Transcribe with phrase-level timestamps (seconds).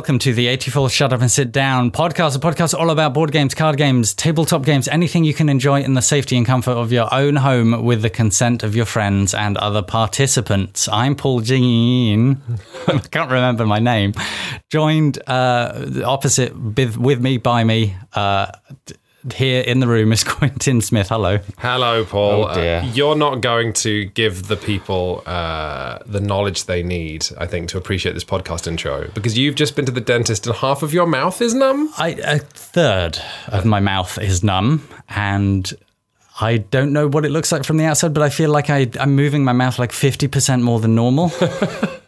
[0.00, 3.32] welcome to the 84th Shut Up and Sit Down podcast, a podcast all about board
[3.32, 6.90] games, card games, tabletop games, anything you can enjoy in the safety and comfort of
[6.90, 10.88] your own home with the consent of your friends and other participants.
[10.90, 12.40] I'm Paul Jean.
[12.88, 14.14] I can't remember my name.
[14.70, 18.52] Joined uh, opposite with, with me, by me, uh,
[19.34, 21.08] here in the room is Quintin Smith.
[21.08, 21.38] Hello.
[21.58, 22.46] Hello, Paul.
[22.46, 22.78] Oh, dear.
[22.78, 27.68] Uh, you're not going to give the people uh, the knowledge they need, I think,
[27.70, 30.92] to appreciate this podcast intro because you've just been to the dentist and half of
[30.94, 31.92] your mouth is numb.
[31.98, 33.18] I, a third
[33.48, 35.72] of my mouth is numb and
[36.40, 38.88] I don't know what it looks like from the outside, but I feel like I,
[38.98, 41.30] I'm moving my mouth like 50% more than normal.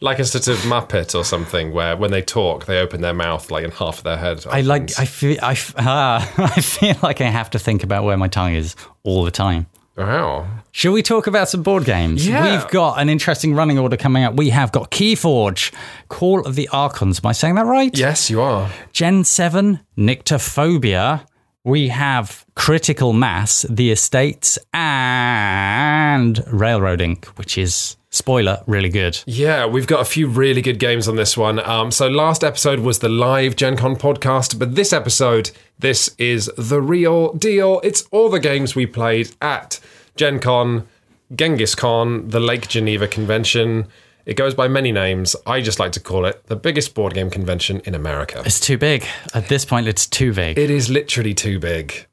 [0.00, 3.50] Like a sort of Muppet or something where when they talk, they open their mouth
[3.50, 4.44] like in half of their head.
[4.48, 8.16] I like, I feel, I, ah, I feel like I have to think about where
[8.16, 9.66] my tongue is all the time.
[9.98, 10.46] Wow.
[10.70, 12.26] Shall we talk about some board games?
[12.26, 12.52] Yeah.
[12.52, 14.34] We've got an interesting running order coming up.
[14.36, 15.74] We have got Keyforge,
[16.08, 17.20] Call of the Archons.
[17.22, 17.96] Am I saying that right?
[17.98, 18.70] Yes, you are.
[18.92, 21.26] Gen 7, Nyctophobia.
[21.64, 29.18] We have Critical Mass, The Estates, and Railroading, which is, spoiler, really good.
[29.26, 31.58] Yeah, we've got a few really good games on this one.
[31.60, 36.50] Um, so last episode was the live Gen Con podcast, but this episode, this is
[36.56, 37.80] the real deal.
[37.84, 39.80] It's all the games we played at
[40.16, 40.86] Gen Con,
[41.34, 43.86] Genghis Con, the Lake Geneva Convention.
[44.26, 45.34] It goes by many names.
[45.46, 48.42] I just like to call it the biggest board game convention in America.
[48.44, 49.06] It's too big.
[49.32, 50.58] At this point, it's too big.
[50.58, 52.06] It is literally too big.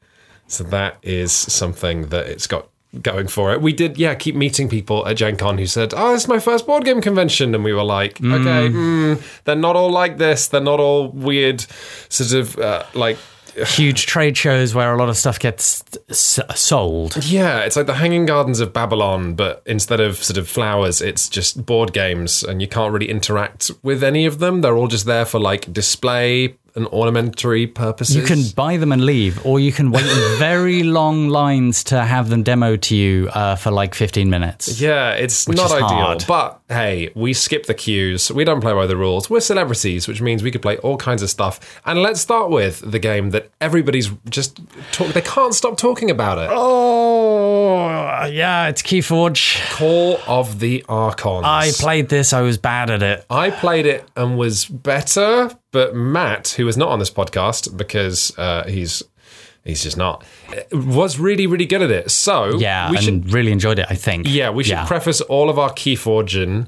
[0.48, 2.70] So that is something that it's got
[3.02, 3.62] going for it.
[3.62, 6.40] We did, yeah, keep meeting people at Gen Con who said, Oh, this is my
[6.40, 7.54] first board game convention.
[7.56, 10.48] And we were like, Okay, mm, they're not all like this.
[10.48, 11.66] They're not all weird,
[12.10, 13.18] sort of uh, like.
[13.56, 17.16] Huge trade shows where a lot of stuff gets s- sold.
[17.24, 21.30] Yeah, it's like the Hanging Gardens of Babylon, but instead of sort of flowers, it's
[21.30, 24.60] just board games, and you can't really interact with any of them.
[24.60, 28.16] They're all just there for like display and ornamentary purposes.
[28.16, 32.04] You can buy them and leave, or you can wait in very long lines to
[32.04, 34.80] have them demoed to you uh, for like 15 minutes.
[34.80, 35.88] Yeah, it's not ideal.
[35.88, 36.26] hard.
[36.28, 38.32] But hey, we skip the queues.
[38.32, 39.30] We don't play by the rules.
[39.30, 41.80] We're celebrities, which means we could play all kinds of stuff.
[41.86, 44.60] And let's start with the game that everybody's just
[44.92, 45.14] talk.
[45.14, 46.50] They can't stop talking about it.
[46.52, 49.72] Oh, yeah, it's Keyforge.
[49.72, 51.46] Call of the Archons.
[51.46, 53.26] I played this, I was bad at it.
[53.30, 58.38] I played it and was better, but Matt, who is not on this podcast because
[58.38, 59.04] uh, he's
[59.66, 60.24] he's just not,
[60.72, 62.12] was really really good at it.
[62.12, 64.28] So Yeah, we and should really enjoyed it, I think.
[64.30, 64.86] Yeah, we should Yeah.
[64.86, 66.68] preface all of our keyforging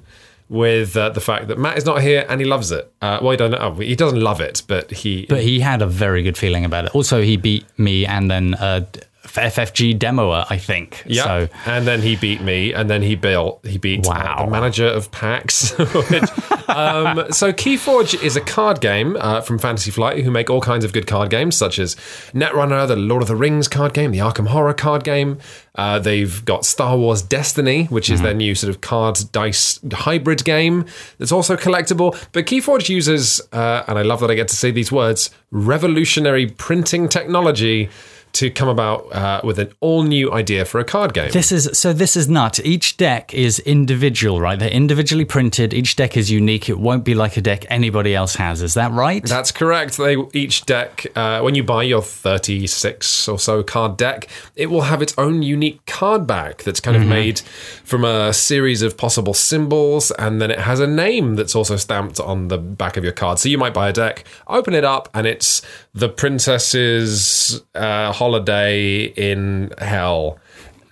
[0.49, 2.89] with uh, the fact that Matt is not here and he loves it.
[3.01, 3.73] Uh, well, he don't know.
[3.73, 5.25] He doesn't love it, but he.
[5.27, 6.95] But he had a very good feeling about it.
[6.95, 8.85] Also, he beat me and then uh,
[9.33, 11.03] FFG demoer, I think.
[11.05, 13.65] yeah, So and then he beat me, and then he built.
[13.65, 14.45] He beat uh, Wow.
[14.45, 15.71] the manager of PAX.
[15.77, 16.23] which,
[16.69, 20.83] um, so Keyforge is a card game uh, from Fantasy Flight, who make all kinds
[20.85, 21.95] of good card games, such as
[22.33, 25.37] Netrunner, the Lord of the Rings card game, the Arkham Horror card game.
[25.75, 30.43] Uh, they've got Star Wars Destiny, which is their new sort of card dice hybrid
[30.43, 30.85] game
[31.19, 32.17] that's also collectible.
[32.31, 36.47] But Keyforge uses, uh, and I love that I get to say these words, revolutionary
[36.47, 37.89] printing technology
[38.37, 41.31] to come about uh, with an all new idea for a card game.
[41.31, 41.91] This is so.
[41.91, 42.59] This is nuts.
[42.63, 44.59] Each deck is individual, right?
[44.59, 45.73] They're individually printed.
[45.73, 46.69] Each deck is unique.
[46.69, 48.61] It won't be like a deck anybody else has.
[48.61, 49.23] Is that right?
[49.23, 49.97] That's correct.
[49.97, 54.81] They each deck, uh, when you buy your 36 or so card deck, it will
[54.81, 57.39] have its own unique card back that's kind of made
[57.83, 62.19] from a series of possible symbols, and then it has a name that's also stamped
[62.19, 63.39] on the back of your card.
[63.39, 65.61] So you might buy a deck, open it up, and it's
[65.93, 70.37] the princess's uh, holiday in hell.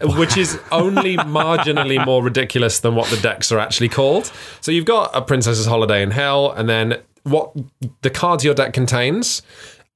[0.02, 4.32] Which is only marginally more ridiculous than what the decks are actually called.
[4.62, 7.54] So you've got a Princess's Holiday in Hell, and then what
[8.02, 9.42] the cards your deck contains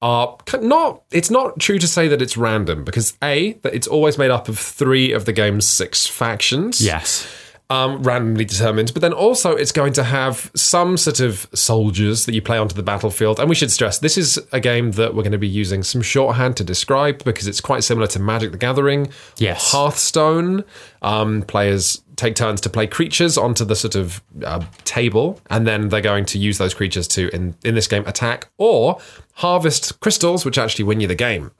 [0.02, 1.02] are not.
[1.10, 4.48] It's not true to say that it's random because a that it's always made up
[4.48, 7.26] of three of the game's six factions yes.
[7.70, 12.34] Um, randomly determined, but then also it's going to have some sort of soldiers that
[12.34, 13.38] you play onto the battlefield.
[13.38, 16.02] And we should stress this is a game that we're going to be using some
[16.02, 19.70] shorthand to describe because it's quite similar to Magic the Gathering, Yes.
[19.70, 20.64] Hearthstone.
[21.00, 25.88] Um, players take turns to play creatures onto the sort of uh, table, and then
[25.88, 28.98] they're going to use those creatures to, in, in this game, attack or
[29.34, 31.52] harvest crystals, which actually win you the game.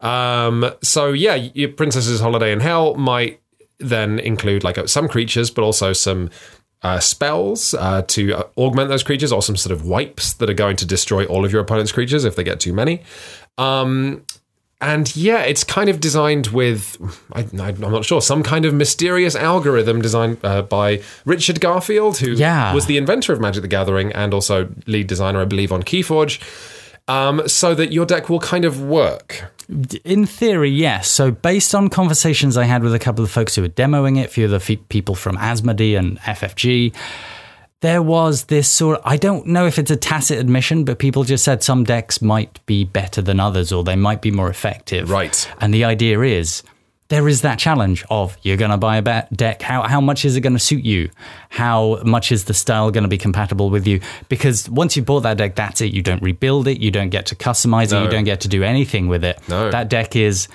[0.00, 3.40] Um, so yeah, your Princess's Holiday in Hell might
[3.78, 6.30] then include like uh, some creatures, but also some
[6.82, 10.54] uh, spells uh, to uh, augment those creatures, or some sort of wipes that are
[10.54, 13.02] going to destroy all of your opponent's creatures if they get too many.
[13.58, 14.24] Um,
[14.78, 16.98] and yeah, it's kind of designed with,
[17.32, 22.32] I, am not sure, some kind of mysterious algorithm designed uh, by Richard Garfield, who
[22.32, 22.74] Yeah.
[22.74, 26.40] was the inventor of Magic the Gathering and also lead designer, I believe, on Keyforge,
[27.08, 29.50] um, so that your deck will kind of work.
[30.04, 31.08] In theory, yes.
[31.08, 34.26] So, based on conversations I had with a couple of folks who were demoing it,
[34.26, 36.94] a few of the fe- people from Asmodee and FFG,
[37.80, 41.24] there was this sort of, I don't know if it's a tacit admission, but people
[41.24, 45.10] just said some decks might be better than others or they might be more effective.
[45.10, 45.48] Right.
[45.60, 46.62] And the idea is
[47.08, 49.62] there is that challenge of you're going to buy a deck.
[49.62, 51.10] How, how much is it going to suit you?
[51.50, 54.00] How much is the style going to be compatible with you?
[54.28, 55.92] Because once you've bought that deck, that's it.
[55.92, 56.80] You don't rebuild it.
[56.80, 58.02] You don't get to customize it.
[58.02, 59.40] You don't get to do anything with it.
[59.48, 59.70] No.
[59.70, 60.48] That deck is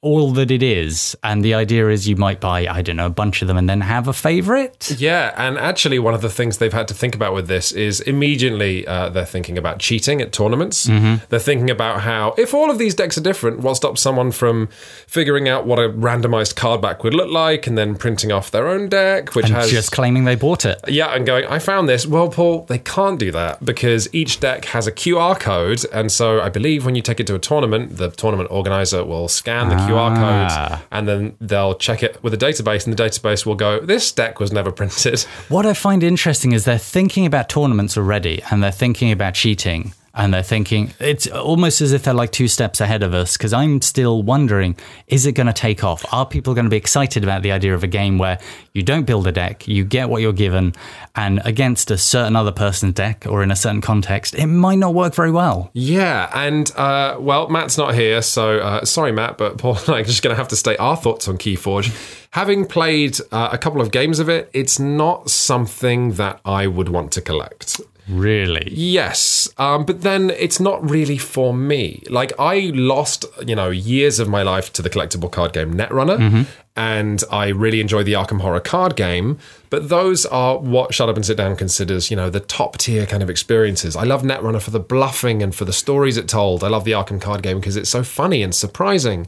[0.00, 1.16] all that it is.
[1.22, 3.68] And the idea is you might buy, I don't know, a bunch of them and
[3.68, 4.94] then have a favorite.
[4.98, 8.00] Yeah, and actually, one of the things they've had to think about with this is
[8.00, 10.84] immediately uh, they're thinking about cheating at tournaments.
[10.84, 14.68] They're thinking about how, if all of these decks are different, what stops someone from
[15.06, 18.68] figuring out what a randomized card back would look like and then printing off their
[18.68, 19.70] own deck, which has.
[19.70, 20.78] Just claiming they bought it.
[20.88, 22.06] yeah, and going, I found this.
[22.06, 25.84] Well, Paul, they can't do that because each deck has a QR code.
[25.92, 29.28] And so I believe when you take it to a tournament, the tournament organizer will
[29.28, 30.68] scan the QR Ah.
[30.68, 34.10] code and then they'll check it with a database, and the database will go, This
[34.12, 35.20] deck was never printed.
[35.48, 39.92] What I find interesting is they're thinking about tournaments already and they're thinking about cheating
[40.14, 43.52] and they're thinking it's almost as if they're like two steps ahead of us because
[43.52, 44.76] I'm still wondering
[45.06, 46.04] is it going to take off?
[46.12, 48.38] Are people going to be excited about the idea of a game where
[48.72, 50.74] you don't build a deck, you get what you're given,
[51.14, 54.94] and against a certain other person's deck or in a certain context, it might not
[54.94, 55.70] work very well?
[55.74, 60.00] Yeah, and uh, well, Matt's not here, so uh, sorry, Matt, but Paul and I
[60.00, 62.18] are just going to have to state our thoughts on Keyforge.
[62.30, 66.88] Having played uh, a couple of games of it, it's not something that I would
[66.88, 67.80] want to collect.
[68.12, 68.68] Really?
[68.70, 72.02] Yes, um, but then it's not really for me.
[72.10, 76.46] Like I lost, you know, years of my life to the collectible card game Netrunner,
[76.76, 79.38] and I really enjoy the Arkham Horror card game.
[79.70, 83.06] But those are what Shut Up and Sit Down considers, you know, the top tier
[83.06, 83.96] kind of experiences.
[83.96, 86.62] I love Netrunner for the bluffing and for the stories it told.
[86.62, 89.26] I love the Arkham card game because it's so funny and surprising.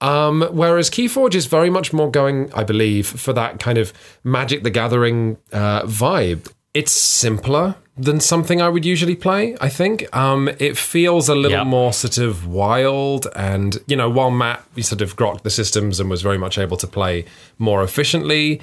[0.00, 3.92] Um, whereas Keyforge is very much more going, I believe, for that kind of
[4.22, 6.50] Magic the Gathering uh, vibe.
[6.74, 10.04] It's simpler than something I would usually play, I think.
[10.16, 11.66] Um, it feels a little Yep.
[11.68, 13.28] more sort of wild.
[13.36, 16.76] And, you know, while Matt sort of grokked the systems and was very much able
[16.78, 17.24] to play
[17.58, 18.60] more efficiently,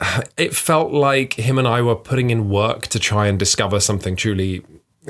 [0.38, 4.16] it felt like him and I were putting in work to try and discover something
[4.16, 4.62] truly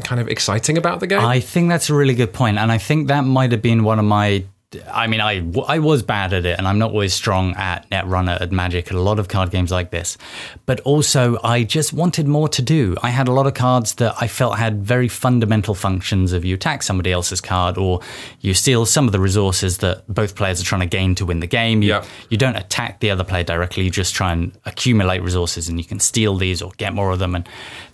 [0.04, 1.20] kind of exciting about the game.
[1.24, 3.98] I think that's a really good point, and I think that might have been one
[3.98, 4.44] of my.
[4.92, 8.40] I mean, I, I was bad at it, and I'm not always strong at Netrunner,
[8.40, 10.18] at Magic, at a lot of card games like this.
[10.66, 12.96] But also, I just wanted more to do.
[13.02, 16.56] I had a lot of cards that I felt had very fundamental functions of you
[16.56, 18.00] attack somebody else's card, or
[18.40, 21.38] you steal some of the resources that both players are trying to gain to win
[21.40, 21.82] the game.
[21.82, 22.04] You, Yeah.
[22.28, 25.84] you don't attack the other player directly, you just try and accumulate resources, and you
[25.84, 27.36] can steal these or get more of them.
[27.36, 27.48] And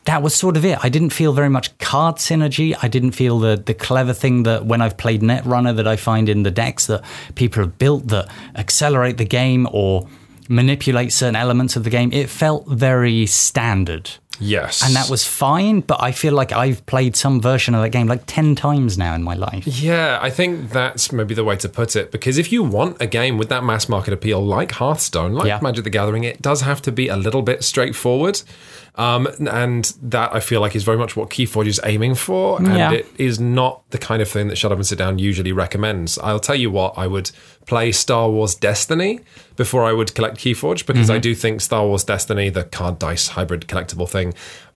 [0.04, 0.78] that was sort of it.
[0.82, 2.76] I didn't feel very much card synergy.
[2.82, 6.28] I didn't feel the the clever thing that when I've played Netrunner that I find
[6.28, 7.04] in the decks that
[7.34, 10.08] people have built that accelerate the game or
[10.48, 12.12] manipulate certain elements of the game.
[12.12, 14.10] It felt very standard.
[14.40, 14.84] Yes.
[14.84, 18.06] And that was fine, but I feel like I've played some version of that game
[18.06, 19.66] like 10 times now in my life.
[19.66, 22.10] Yeah, I think that's maybe the way to put it.
[22.12, 25.58] Because if you want a game with that mass market appeal, like Hearthstone, like Yeah.
[25.62, 28.42] Magic the Gathering, it does have to be a little bit straightforward.
[28.94, 32.58] Um, and that I feel like is very much what Keyforge is aiming for.
[32.58, 32.92] And Yeah.
[32.92, 36.18] it is not the kind of thing that Shut Up and Sit Down usually recommends.
[36.18, 37.30] I'll tell you what, I would
[37.64, 39.20] play Star Wars Destiny
[39.56, 43.28] before I would collect Keyforge because I do think Star Wars Destiny, the card dice
[43.28, 44.21] hybrid collectible thing,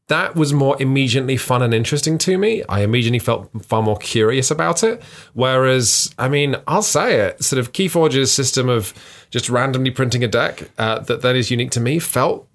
[0.09, 2.63] that was more immediately fun and interesting to me.
[2.69, 5.03] I immediately felt far more curious about it.
[5.35, 8.95] Whereas, I mean, I'll say it, sort of Keyforge's system of
[9.31, 12.49] just randomly printing a deck uh, that that is unique to me felt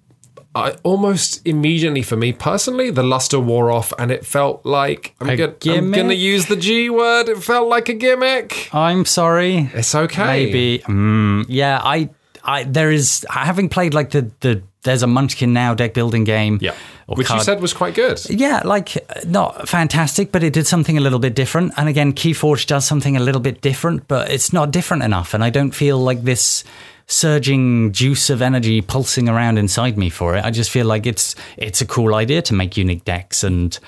[0.54, 5.28] I almost immediately for me personally, the luster wore off, and it felt like I'm,
[5.30, 7.28] I'm gonna use the G word.
[7.30, 8.68] It felt like a gimmick.
[8.74, 9.70] I'm sorry.
[9.72, 10.26] It's okay.
[10.26, 10.78] Maybe.
[10.80, 12.10] Mm, yeah, I,
[12.44, 16.58] I, there is, having played like the, the, there's a Munchkin Now deck building game.
[16.60, 16.74] Yeah,
[17.06, 18.20] which you said was quite good.
[18.28, 18.96] Yeah, like
[19.26, 21.72] not fantastic, but it did something a little bit different.
[21.76, 25.34] And again, Keyforge does something a little bit different, but it's not different enough.
[25.34, 26.64] And I don't feel like this
[27.06, 30.44] surging juice of energy pulsing around inside me for it.
[30.44, 33.78] I just feel like it's it's a cool idea to make unique decks and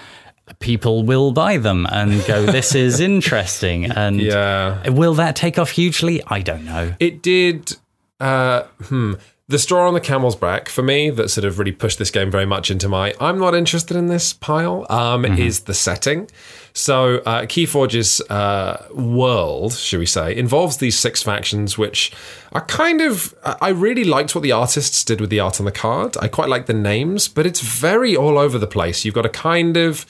[0.61, 4.89] people will buy them and go this is interesting and Yeah.
[4.91, 6.23] will that take off hugely?
[6.27, 6.95] I don't know.
[7.01, 7.77] It did.
[8.25, 9.15] Uh, hmm.
[9.49, 12.31] the straw on the camel's back for me that sort of really pushed this game
[12.31, 16.31] very much into my I'm not interested in this pile um, is the setting.
[16.73, 22.13] So uh, Keyforge's uh, world, should we say, involves these six factions, which
[22.53, 23.35] are kind of.
[23.45, 26.17] I really liked what the artists did with the art on the card.
[26.21, 29.05] I quite like the names, but it's very all over the place.
[29.05, 30.05] You've got a kind of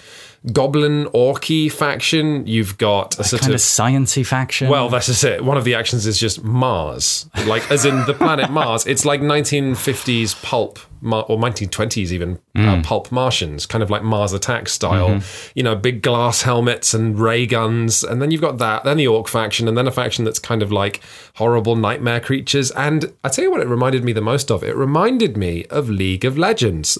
[0.52, 2.46] goblin orky faction.
[2.46, 4.68] You've got a sort kind of of sciency faction.
[4.68, 5.44] well, that's just it.
[5.44, 8.86] One of the actions is just Mars, like as in the planet Mars.
[8.86, 14.70] It's like 1950s pulp or 1920s even uh, pulp Martians, kind of like Mars Attack
[14.70, 15.20] style.
[15.54, 18.84] You know, big glass helmets and ray guns, and then you've got that.
[18.84, 21.00] Then the Orc faction, and then a faction that's kind of like
[21.34, 22.70] horrible nightmare creatures.
[22.70, 24.64] And I tell you what, it reminded me the most of.
[24.64, 26.96] It reminded me of League of Legends,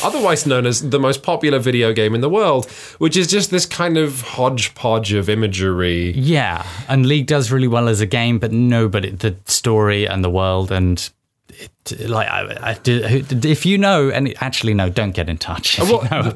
[0.04, 2.66] otherwise known as the most popular video game in the world,
[2.98, 6.12] which is just this kind of hodgepodge of imagery.
[6.12, 10.06] yeah, and League does really well as a game, but no, but it, the story
[10.06, 11.10] and the world and.
[11.48, 11.70] It,
[12.08, 13.02] like I, I, do-
[13.44, 16.32] if you know and actually no don't get in touch Well, you know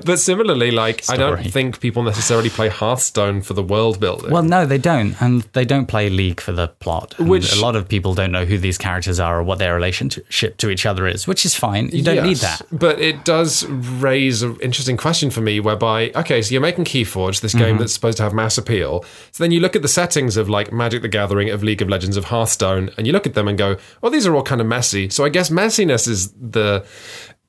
[0.04, 4.30] But similarly, like I don't think people necessarily play Hearthstone for the world building.
[4.30, 7.14] Well, no, they don't, and they don't play League for the plot.
[7.18, 9.74] And Which- a lot of people don't know who these characters are or what their
[9.74, 11.88] relationship to each other is, which is fine.
[11.90, 12.62] You don't need that.
[12.72, 17.40] But it does raise an interesting question for me whereby, okay, so you're making Keyforge,
[17.40, 17.64] this Mm-hmm.
[17.64, 19.04] game that's supposed to have mass appeal.
[19.30, 21.88] So then you look at the settings of like Magic the Gathering, of League of
[21.88, 24.60] Legends, of Hearthstone, and you look at them and go, well, these are all kind
[24.60, 24.93] of messy.
[25.10, 26.84] So I guess messiness is the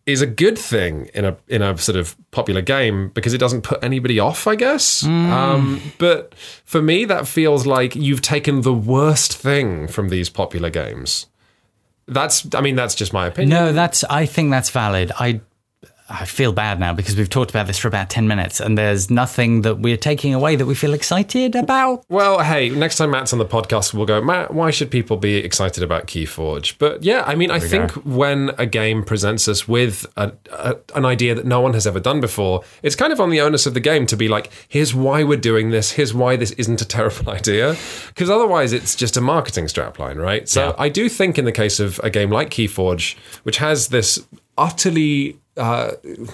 [0.06, 3.62] is a good thing in a in a sort of popular game because it doesn't
[3.62, 5.04] put anybody off, I guess.
[5.04, 5.30] Mm.
[5.30, 10.70] Um, but for me, that feels like you've taken the worst thing from these popular
[10.70, 11.28] games.
[12.08, 13.50] That's, I mean, that's just my opinion.
[13.50, 14.04] No, that's.
[14.04, 15.12] I think that's valid.
[15.20, 15.42] I.
[16.08, 19.10] I feel bad now because we've talked about this for about 10 minutes and there's
[19.10, 22.06] nothing that we're taking away that we feel excited about.
[22.10, 25.38] Well, hey, next time Matt's on the podcast, we'll go, Matt, why should people be
[25.38, 26.76] excited about Keyforge?
[26.78, 31.06] But yeah, I mean, I think when a game presents us with a, a, an
[31.06, 33.74] idea that no one has ever done before, it's kind of on the onus of
[33.74, 36.86] the game to be like, here's why we're doing this, here's why this isn't a
[36.96, 37.76] terrible idea.
[38.10, 40.48] Because otherwise, it's just a marketing strapline, right?
[40.48, 40.76] So Yeah.
[40.78, 44.24] I do think in the case of a game like Keyforge, which has this
[44.56, 45.92] utterly uh,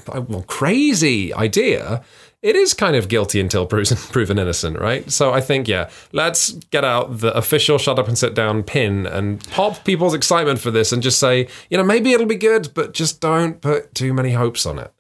[0.08, 2.04] well, crazy idea,
[2.42, 5.10] it is kind of guilty until proven, proven innocent, right?
[5.12, 9.06] So I think, yeah, let's get out the official shut up and sit down pin
[9.06, 12.74] and pop people's excitement for this and just say, you know, maybe it'll be good,
[12.74, 14.92] but just don't put too many hopes on it.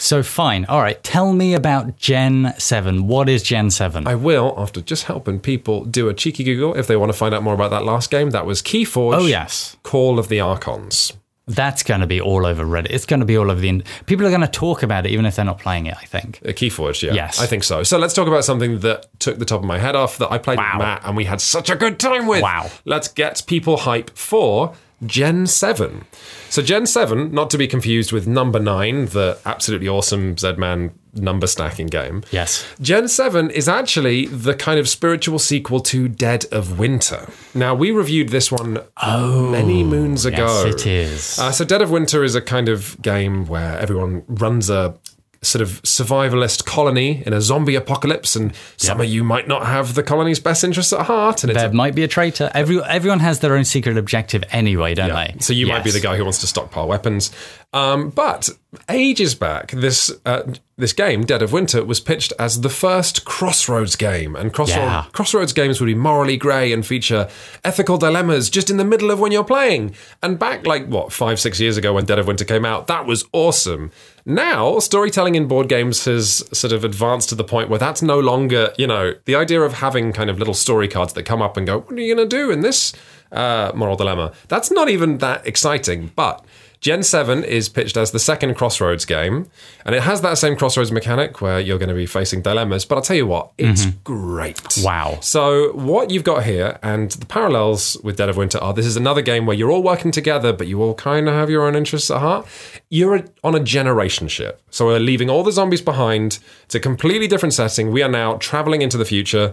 [0.00, 0.64] So, fine.
[0.66, 1.02] All right.
[1.02, 3.08] Tell me about Gen 7.
[3.08, 4.06] What is Gen 7?
[4.06, 7.34] I will, after just helping people do a cheeky Google if they want to find
[7.34, 8.30] out more about that last game.
[8.30, 9.16] That was Keyforge.
[9.16, 9.76] oh, yes.
[9.82, 11.14] Call of the Archons.
[11.48, 12.88] That's going to be all over Reddit.
[12.90, 13.82] It's going to be all over the.
[14.06, 16.40] People are going to talk about it even if they're not playing it, I think.
[16.44, 17.14] Uh, Keyforge, yeah.
[17.14, 17.40] Yes.
[17.40, 17.82] I think so.
[17.82, 20.38] So let's talk about something that took the top of my head off that I
[20.38, 20.72] played Wow.
[20.74, 22.42] with Matt and we had such a good time with.
[22.42, 22.70] Wow.
[22.84, 24.74] Let's get people hype for
[25.06, 26.04] Gen 7.
[26.50, 31.46] So Gen 7, not to be confused with Number 9, the absolutely awesome Z-Man number
[31.46, 32.22] stacking game.
[32.30, 32.66] Yes.
[32.80, 37.28] Gen 7 is actually the kind of spiritual sequel to Dead of Winter.
[37.54, 40.46] Now, we reviewed this one many moons ago.
[40.48, 41.38] Oh, Yes, it is.
[41.38, 44.96] Uh, so, Dead of Winter is a kind of game where everyone runs a
[45.40, 49.94] sort of survivalist colony in a zombie apocalypse, and some of you might not have
[49.94, 51.44] the colony's best interests at heart.
[51.44, 52.50] And there might be a traitor.
[52.54, 55.36] Every, everyone has their own secret objective anyway, don't they?
[55.40, 57.30] so you might be the guy who wants to stockpile weapons.
[57.74, 58.48] Um, but
[58.88, 63.94] ages back, this uh, this game, Dead of Winter, was pitched as the first Crossroads
[63.94, 65.04] game, and Crossroads, Yeah.
[65.12, 67.28] Crossroads games would be morally grey and feature
[67.64, 69.94] ethical dilemmas just in the middle of when you're playing.
[70.22, 73.04] And back like what five six years ago when Dead of Winter came out, that
[73.04, 73.90] was awesome.
[74.24, 78.18] Now storytelling in board games has sort of advanced to the point where that's no
[78.18, 81.58] longer you know the idea of having kind of little story cards that come up
[81.58, 82.94] and go, what are you going to do in this
[83.30, 84.32] uh, moral dilemma?
[84.48, 86.42] That's not even that exciting, but.
[86.80, 89.50] Gen 7 is pitched as the second Crossroads game,
[89.84, 92.84] and it has that same Crossroads mechanic where you're going to be facing dilemmas.
[92.84, 93.98] But I'll tell you what, it's mm-hmm.
[94.04, 94.78] great.
[94.82, 95.18] Wow.
[95.20, 98.96] So, what you've got here, and the parallels with Dead of Winter are this is
[98.96, 101.74] another game where you're all working together, but you all kind of have your own
[101.74, 102.46] interests at heart.
[102.90, 104.62] You're on a generation ship.
[104.70, 106.38] So, we're leaving all the zombies behind.
[106.64, 107.90] It's a completely different setting.
[107.90, 109.52] We are now traveling into the future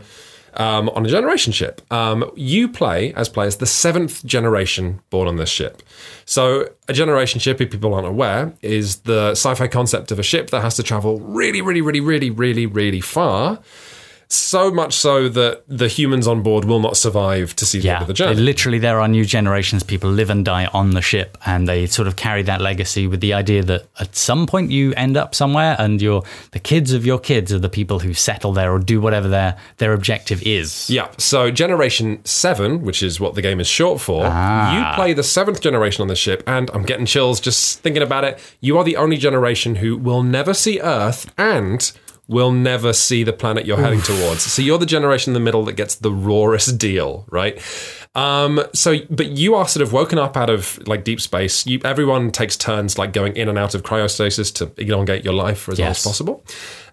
[0.57, 1.81] um, on a generation ship.
[1.91, 5.83] Um, you play as players the seventh generation born on this ship.
[6.25, 10.23] So, a generation ship, if people aren't aware, is the sci fi concept of a
[10.23, 13.59] ship that has to travel really, really, really, really, really, really far.
[14.35, 18.01] So much so that the humans on board will not survive to see the end
[18.01, 18.35] of the journey.
[18.35, 19.83] literally, there are new generations.
[19.83, 23.21] People live and die on the ship, and they sort of carry that legacy with
[23.21, 27.05] the idea that at some point you end up somewhere, and your the kids of
[27.05, 30.89] your kids are the people who settle there or do whatever their their objective is.
[30.89, 34.89] Yeah, so Generation 7, which is what the game is short for, Ah.
[34.91, 38.23] you play the seventh generation on the ship, and I'm getting chills just thinking about
[38.23, 38.39] it.
[38.61, 41.91] You are the only generation who will never see Earth and
[42.27, 44.41] will never see the planet you're heading towards.
[44.41, 47.61] So you're the generation in the middle that gets the rawest deal, right?
[48.15, 51.67] Um, so, but you are sort of woken up out of like deep space.
[51.67, 55.59] You, everyone takes turns like going in and out of cryostasis to elongate your life
[55.59, 56.45] for as long as possible.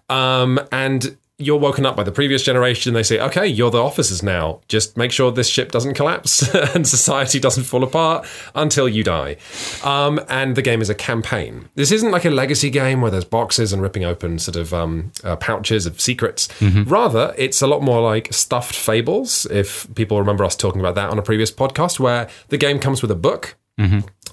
[0.09, 2.93] Um, and you're woken up by the previous generation.
[2.93, 4.61] They say, okay, you're the officers now.
[4.67, 9.37] Just make sure this ship doesn't collapse and society doesn't fall apart until you die.
[9.83, 11.69] Um, and the game is a campaign.
[11.75, 15.11] This isn't like a legacy game where there's boxes and ripping open sort of um,
[15.23, 16.47] uh, pouches of secrets.
[16.61, 21.09] Rather, it's a lot more like stuffed fables, if people remember us talking about that
[21.09, 23.55] on a previous podcast, where the game comes with a book.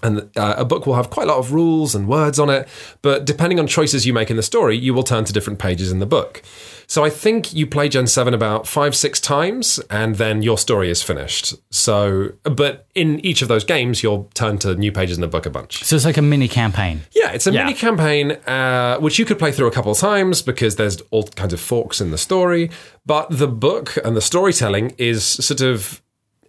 [0.02, 2.66] And uh, a book will have quite a lot of rules and words on it,
[3.02, 5.92] but depending on choices you make in the story, you will turn to different pages
[5.92, 6.42] in the book.
[6.86, 10.90] So I think you play Gen 7 about five, six times, and then your story
[10.90, 11.54] is finished.
[11.70, 15.44] So, but in each of those games, you'll turn to new pages in the book
[15.46, 15.84] a bunch.
[15.84, 17.02] So it's like a mini campaign.
[17.12, 17.64] Yeah, it's a Yeah.
[17.64, 21.24] mini campaign, uh, which you could play through a couple of times because there's all
[21.24, 22.70] kinds of forks in the story.
[23.04, 26.00] But the book and the storytelling is sort of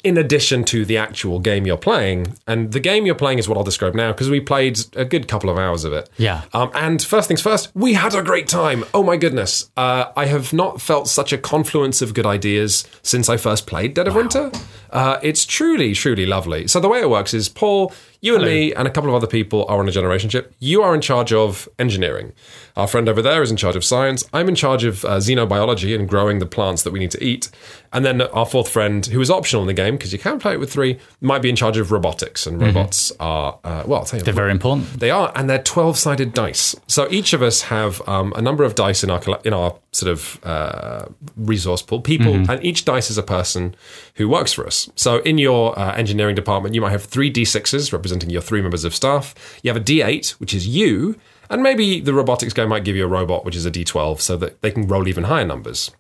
[0.04, 2.38] in addition to the actual game you're playing.
[2.48, 5.28] And the game you're playing is what I'll describe now because we played a good
[5.28, 6.10] couple of hours of it.
[6.18, 6.44] Yeah.
[6.54, 8.84] Um, and first things first, we had a great time.
[8.94, 9.70] Oh my goodness.
[9.78, 13.94] Uh, I have not felt such a confluence of good ideas since I first played
[13.94, 14.52] Dead of Winter.
[14.90, 16.68] Uh, it's truly, truly lovely.
[16.68, 19.28] So the way it works is Paul, you and me, and a couple of other
[19.28, 20.54] people are on a generation ship.
[20.60, 22.34] You are in charge of engineering.
[22.76, 24.24] Our friend over there is in charge of science.
[24.34, 27.50] I'm in charge of uh, xenobiology and growing the plants that we need to eat.
[27.94, 30.54] And then our fourth friend, who is optional in the game because you can play
[30.54, 32.48] it with three, might be in charge of robotics.
[32.48, 35.00] And robots are, uh, well, I'll tell you, They're very important.
[35.00, 36.76] they are, and they're twelve-sided dice.
[36.88, 40.10] So each of us have um, a number of dice in our in our sort
[40.12, 42.00] of uh, resource pool.
[42.00, 43.76] People, and each dice is a person
[44.16, 44.90] who works for us.
[44.96, 48.86] So in your uh, engineering department, you might have three d6s representing your three members
[48.86, 49.36] of staff.
[49.64, 51.18] You have a d8, which is you,
[51.52, 54.38] and maybe the robotics guy might give you a robot, which is a d12, so
[54.38, 55.92] that they can roll even higher numbers.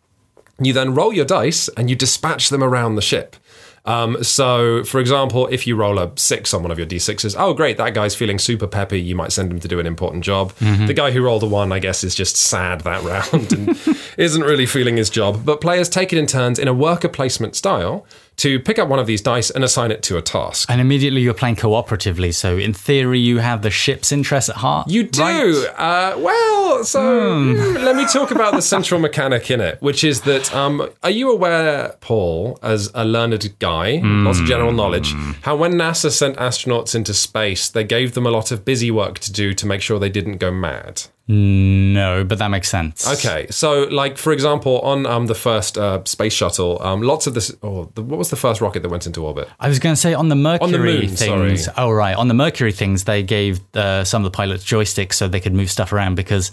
[0.60, 3.36] You then roll your dice and you dispatch them around the ship.
[3.84, 7.54] Um, so, for example, if you roll a six on one of your d6s, oh,
[7.54, 9.02] great, that guy's feeling super peppy.
[9.02, 10.54] You might send him to do an important job.
[10.60, 13.80] The guy who rolled a one, I guess, is just sad that round and
[14.18, 15.44] isn't really feeling his job.
[15.44, 18.06] But players take it in turns in a worker placement style
[18.42, 20.68] to pick up one of these dice and assign it to a task.
[20.70, 22.34] And immediately you're playing cooperatively.
[22.34, 24.90] So in theory, you have the ship's interest at heart.
[24.90, 25.22] You do.
[25.22, 25.66] right?
[25.78, 30.22] Uh, well, so mm, let me talk about the central mechanic in it, which is
[30.22, 35.56] that um, are you aware, Paul, as a learned guy, lots of general knowledge, how
[35.56, 39.32] when NASA sent astronauts into space, they gave them a lot of busy work to
[39.32, 41.04] do to make sure they didn't go mad?
[41.28, 43.08] No, but that makes sense.
[43.08, 47.34] Okay, so like for example, on um, the first uh, space shuttle, um, lots of
[47.34, 47.56] this.
[47.64, 49.48] Oh, the, what was the first rocket that went into orbit?
[49.60, 51.66] I was going to say on the Mercury the moon, things.
[51.66, 51.76] sorry.
[51.78, 52.16] Oh, right.
[52.16, 55.54] On the Mercury things, they gave uh, some of the pilots joysticks so they could
[55.54, 56.52] move stuff around because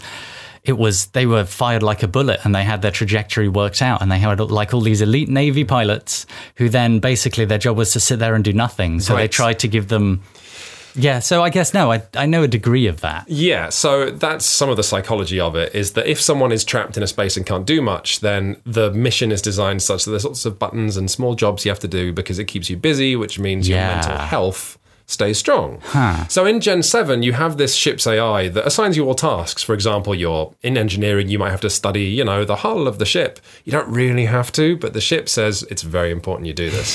[0.63, 4.01] it was they were fired like a bullet and they had their trajectory worked out
[4.01, 7.91] and they had like all these elite Navy pilots who then basically their job was
[7.93, 8.99] to sit there and do nothing.
[8.99, 10.21] So they tried to give them.
[10.95, 13.29] Yeah, so I guess no, I, I know a degree of that.
[13.29, 16.97] Yeah, so that's some of the psychology of it is that if someone is trapped
[16.97, 20.25] in a space and can't do much, then the mission is designed such that there's
[20.25, 23.15] lots of buttons and small jobs you have to do because it keeps you busy,
[23.15, 24.78] which means your mental health
[25.09, 25.81] stays strong.
[26.29, 29.63] So in Gen 7, you have this ship's AI that assigns you all tasks.
[29.63, 32.99] For example, you're in engineering, you might have to study, you know, the hull of
[32.99, 33.39] the ship.
[33.65, 36.89] You don't really have to, but the ship says it's very important you do this.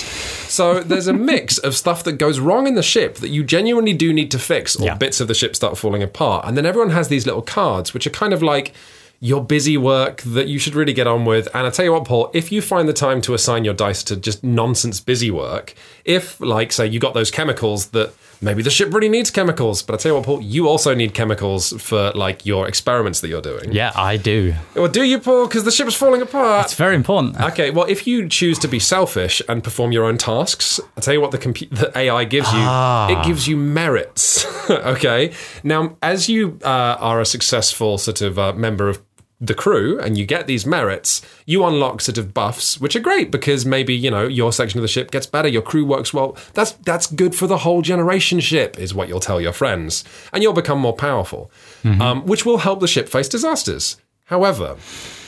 [0.49, 3.93] So there's a mix of stuff that goes wrong in the ship that you genuinely
[3.95, 4.95] do need to fix, or Yeah.
[4.95, 6.47] bits of the ship start falling apart.
[6.47, 8.73] And then everyone has these little cards, which are kind of like
[9.21, 11.49] your busy work that you should really get on with.
[11.55, 14.03] And I tell you what, Paul, if you find the time to assign your dice
[14.05, 15.75] to just nonsense busy work,
[16.05, 18.13] if, like, say, you got those chemicals that
[18.45, 21.15] maybe the ship really needs chemicals, but I tell you what, Paul, you also need
[21.15, 23.73] chemicals for, like, your experiments that you're doing.
[23.73, 24.55] Yeah, I do.
[24.75, 25.47] Well, do you, Paul?
[25.47, 26.67] Because the ship's falling apart.
[26.67, 27.41] It's very important.
[27.41, 31.15] Okay, well, if you choose to be selfish and perform your own tasks, I'll tell
[31.15, 32.61] you what the, compu- the AI gives you.
[32.61, 34.45] It gives you merits.
[34.71, 35.33] okay?
[35.63, 39.01] Now, as you uh, are a successful sort of uh, member of
[39.47, 43.31] the crew and you get these merits, you unlock sort of buffs, which are great
[43.31, 46.37] because maybe, you know, your section of the ship gets better, your crew works well.
[46.55, 50.05] That's that's good for the whole generation ship, is what you'll tell your friends.
[50.33, 51.51] And you'll become more powerful.
[51.85, 53.99] Um, which will help the ship face disasters.
[54.27, 54.77] However,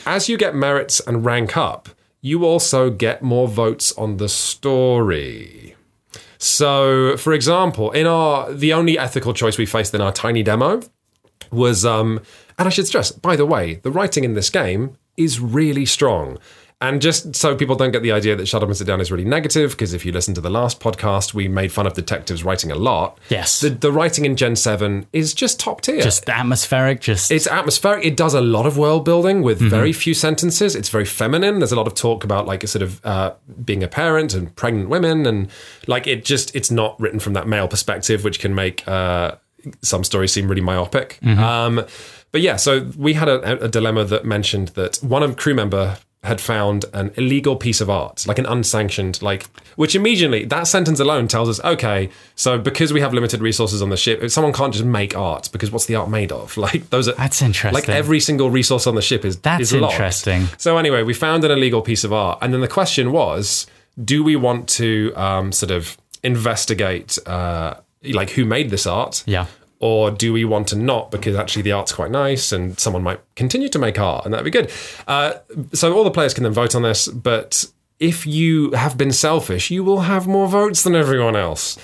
[0.06, 1.90] as you get merits and rank up,
[2.22, 5.76] you also get more votes on the story.
[6.38, 10.80] So, for example, in our the only ethical choice we faced in our tiny demo
[11.50, 12.20] was um
[12.58, 16.38] and I should stress, by the way, the writing in this game is really strong.
[16.78, 19.10] And just so people don't get the idea that Shut Up and Sit Down is
[19.10, 22.44] really negative, because if you listen to the last podcast, we made fun of detectives
[22.44, 23.18] writing a lot.
[23.30, 23.60] Yes.
[23.60, 26.02] The, the writing in Gen 7 is just top tier.
[26.02, 28.04] Just atmospheric, just It's atmospheric.
[28.04, 30.76] It does a lot of world building with very few sentences.
[30.76, 31.60] It's very feminine.
[31.60, 33.32] There's a lot of talk about like a sort of uh,
[33.64, 35.48] being a parent and pregnant women, and
[35.86, 39.36] like it just it's not written from that male perspective, which can make uh,
[39.80, 41.18] some stories seem really myopic.
[41.26, 41.86] Um,
[42.36, 45.96] but yeah, so we had a, a dilemma that mentioned that one of crew member
[46.22, 49.46] had found an illegal piece of art, like an unsanctioned, like
[49.76, 53.88] which immediately that sentence alone tells us, okay, so because we have limited resources on
[53.88, 56.54] the ship, someone can't just make art because what's the art made of?
[56.66, 57.72] Like those are That's interesting.
[57.72, 60.48] Like every single resource on the ship is That's is interesting.
[60.58, 63.66] So anyway, we found an illegal piece of art, and then the question was,
[64.04, 69.24] do we want to um, sort of investigate, uh, like who made this art?
[69.24, 69.46] Yeah.
[69.86, 73.20] Or do we want to not because actually the art's quite nice and someone might
[73.36, 74.68] continue to make art and that'd be good.
[75.06, 75.34] Uh,
[75.72, 77.66] so all the players can then vote on this, but
[78.00, 81.78] if you have been selfish, you will have more votes than everyone else.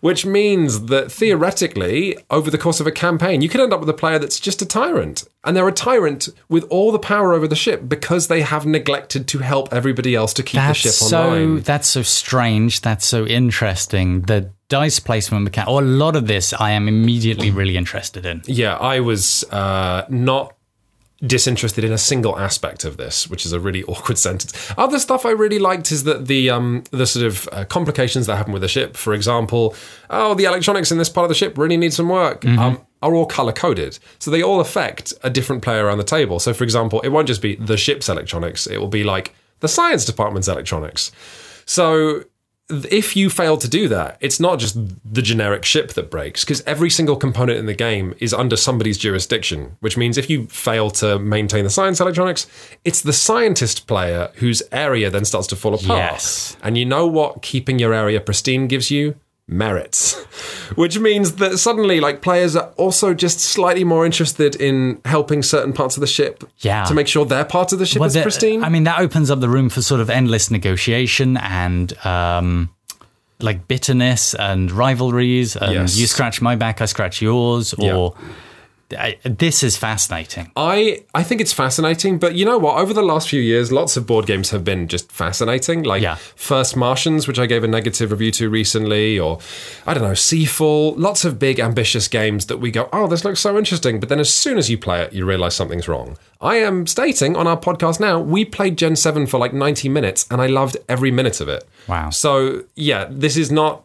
[0.00, 3.88] Which means that theoretically, over the course of a campaign, you could end up with
[3.88, 5.24] a player that's just a tyrant.
[5.44, 9.28] And they're a tyrant with all the power over the ship because they have neglected
[9.28, 11.60] to help everybody else to keep that's the ship so online.
[11.62, 12.82] that's so strange.
[12.82, 14.22] That's so interesting.
[14.22, 18.42] The dice placement mechanic, or a lot of this, I am immediately really interested in.
[18.46, 20.56] Yeah, I was uh, not
[21.24, 24.52] disinterested in a single aspect of this, which is a really awkward sentence.
[24.76, 28.34] Other stuff I really liked is that the um, the sort of uh, complications that
[28.34, 29.76] happen with the ship, for example,
[30.10, 32.44] oh, the electronics in this part of the ship really need some work.
[32.44, 36.40] Um, are all color coded, so they all affect a different player around the table.
[36.40, 39.68] So, for example, it won't just be the ship's electronics; it will be like the
[39.68, 41.12] science department's electronics.
[41.66, 42.24] So
[42.68, 46.62] if you fail to do that, it's not just the generic ship that breaks, because
[46.62, 50.90] every single component in the game is under somebody's jurisdiction, which means if you fail
[50.92, 52.46] to maintain the science electronics,
[52.84, 56.12] it's the scientist player whose area then starts to fall apart.
[56.12, 56.56] Yes.
[56.62, 59.14] And you know what keeping your area pristine gives you?
[59.46, 60.14] Merits.
[60.74, 65.72] Which means that suddenly, like, players are also just slightly more interested in helping certain
[65.74, 66.84] parts of the ship Yeah.
[66.84, 68.64] to make sure their part of the ship Well, is the- pristine.
[68.64, 72.70] I mean, that opens up the room for sort of endless negotiation and um,
[73.40, 75.56] like bitterness and rivalries.
[75.56, 75.96] And Yes.
[75.98, 77.74] you scratch my back, I scratch yours.
[77.74, 78.14] Or
[78.92, 80.50] I, this is fascinating.
[80.56, 82.78] I I think it's fascinating, but you know what?
[82.78, 85.82] Over the last few years, lots of board games have been just fascinating.
[85.82, 86.16] Like Yeah.
[86.36, 89.38] First Martians, which I gave a negative review to recently, or
[89.86, 90.94] I don't know, Seafall.
[90.98, 94.00] Lots of big, ambitious games that we go, oh, this looks so interesting.
[94.00, 96.16] But then as soon as you play it, you realize something's wrong.
[96.40, 100.26] I am stating on our podcast now, we played Gen 7 for like 90 minutes
[100.30, 101.66] and I loved every minute of it.
[101.88, 102.10] Wow.
[102.10, 103.84] So, yeah, this is not.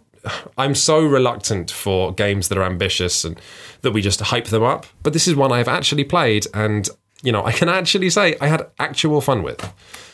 [0.57, 3.39] I'm so reluctant for games that are ambitious and
[3.81, 4.85] that we just hype them up.
[5.03, 6.89] But this is one I've actually played, and
[7.23, 9.73] you know, I can actually say I had actual fun with.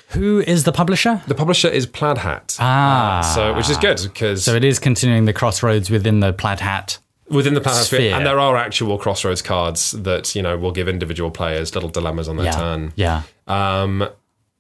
[0.10, 1.22] Who is the publisher?
[1.28, 3.22] The publisher is Plaid Hat, Ah.
[3.36, 7.00] so which is good because So it is continuing the crossroads within the plaid hat.
[7.28, 8.16] within the Plaid Hat, Sphere.
[8.16, 12.28] and there are actual crossroads cards that you know will give individual players little dilemmas
[12.28, 12.52] on their Yeah.
[12.52, 12.94] turn.
[12.96, 13.22] Yeah.
[13.48, 14.08] Um,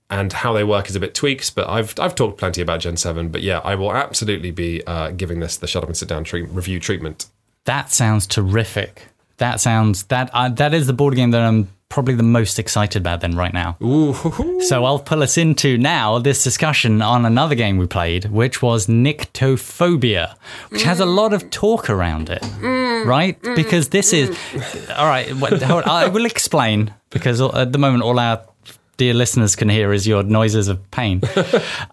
[0.09, 2.97] and how they work is a bit tweaked, but I've I've talked plenty about Gen
[2.97, 3.29] Seven.
[3.29, 6.23] But yeah, I will absolutely be uh, giving this the shut up and sit down
[6.23, 7.25] treat- review treatment.
[7.65, 9.07] That sounds terrific.
[9.37, 12.99] That sounds that uh, that is the board game that I'm probably the most excited
[13.01, 13.77] about then right now.
[13.81, 14.61] Ooh, hoo, hoo.
[14.61, 18.87] So I'll pull us into now this discussion on another game we played, which was
[18.87, 20.35] Nyctophobia,
[20.69, 22.43] which has a lot of talk around it,
[23.05, 23.41] right?
[23.41, 24.29] Because this is
[24.95, 25.31] all right.
[25.35, 28.41] what- hold I will explain because at the moment all our
[28.97, 31.21] dear listeners can hear is your noises of pain.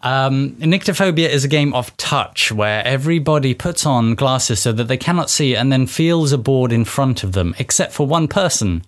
[0.04, 4.96] Um, Nyctophobia is a game of touch where everybody puts on glasses so that they
[4.96, 8.82] cannot see and then feels a board in front of them, except for one person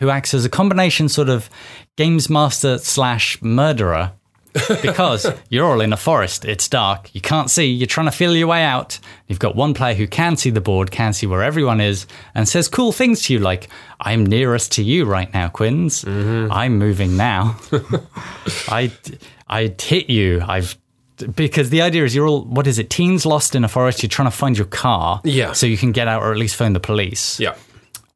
[0.00, 1.48] who acts as a combination sort of
[1.96, 4.12] games master slash murderer.
[4.82, 8.34] Because you're all in a forest, it's dark, you can't see, you're trying to feel
[8.36, 8.98] your way out.
[9.28, 12.48] You've got one player who can see the board, can see where everyone is, and
[12.48, 13.68] says cool things to you like,
[14.00, 16.04] I'm nearest to you right now, Quins.
[16.06, 17.56] I'm moving now.
[18.68, 18.92] I
[19.48, 20.42] I hit you.
[20.46, 20.76] I've
[21.34, 22.90] because the idea is you're all what is it?
[22.90, 24.02] Teens lost in a forest.
[24.02, 25.52] You're trying to find your car, Yeah.
[25.52, 27.40] so you can get out or at least phone the police.
[27.40, 27.54] yeah.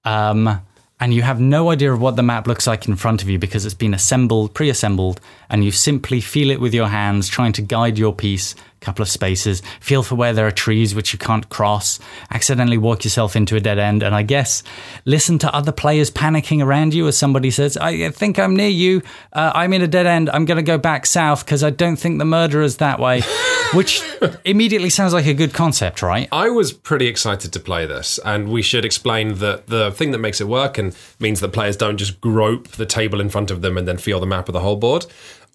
[0.05, 0.61] Um,
[1.01, 3.39] and you have no idea of what the map looks like in front of you
[3.39, 7.63] because it's been assembled, pre-assembled, and you simply feel it with your hands, trying to
[7.63, 11.49] guide your piece couple of spaces, feel for where there are trees which you can't
[11.49, 11.99] cross,
[12.31, 14.63] accidentally walk yourself into a dead end, and I guess
[15.05, 19.03] listen to other players panicking around you as somebody says, I think I'm near you,
[19.33, 21.97] uh, I'm in a dead end, I'm going to go back south because I don't
[21.97, 23.23] think the murderer's that way.
[23.73, 24.03] Which
[24.45, 26.29] immediately sounds like a good concept, right?
[26.33, 30.19] I was pretty excited to play this, and we should explain that the thing that
[30.19, 33.63] makes it work and means that players don't just grope the table in front of
[33.63, 35.07] them and then feel the map of the whole board.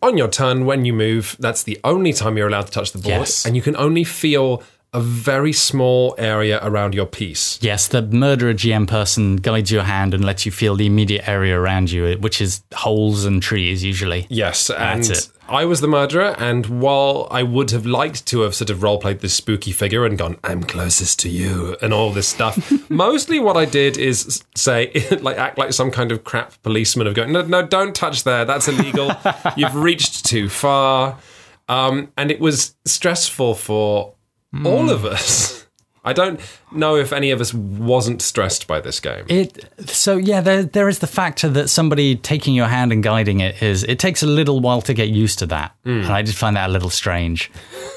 [0.05, 2.99] On your turn, when you move, that's the only time you're allowed to touch the
[2.99, 3.43] board, Yes.
[3.43, 4.61] and you can only feel
[4.95, 7.59] a very small area around your piece.
[7.61, 11.59] Yes, the murderer GM person guides your hand and lets you feel the immediate area
[11.59, 14.25] around you, which is holes and trees usually.
[14.29, 15.31] Yes, and That's it.
[15.49, 18.97] I was the murderer, and while I would have liked to have sort of role
[18.97, 23.39] played this spooky figure and gone, I'm closest to you, and all this stuff, mostly
[23.39, 27.33] what I did is say, like, act like some kind of crap policeman of going,
[27.33, 29.11] no, no, don't touch there, that's illegal,
[29.57, 31.19] you've reached too far.
[31.67, 34.14] Um, and it was stressful for
[34.63, 35.65] all of us.
[36.07, 36.39] I don't
[36.71, 39.25] know if any of us wasn't stressed by this game.
[39.27, 43.39] It so yeah, there there is the factor that somebody taking your hand and guiding
[43.39, 46.35] it is it takes a little while to get used to that, and I did
[46.35, 47.51] find that a little strange.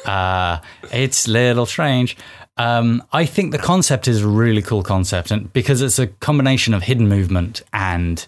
[0.07, 2.17] Uh, it's a little strange.
[2.57, 6.73] Um, I think the concept is a really cool concept, and because it's a combination
[6.73, 8.27] of hidden movement and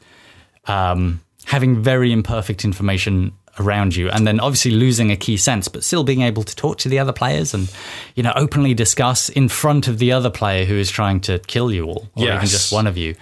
[0.67, 5.85] um, having very imperfect information around you, and then obviously losing a key sense, but
[5.85, 7.73] still being able to talk to the other players and
[8.15, 11.73] you know openly discuss in front of the other player who is trying to kill
[11.73, 13.15] you all, or even just one of you.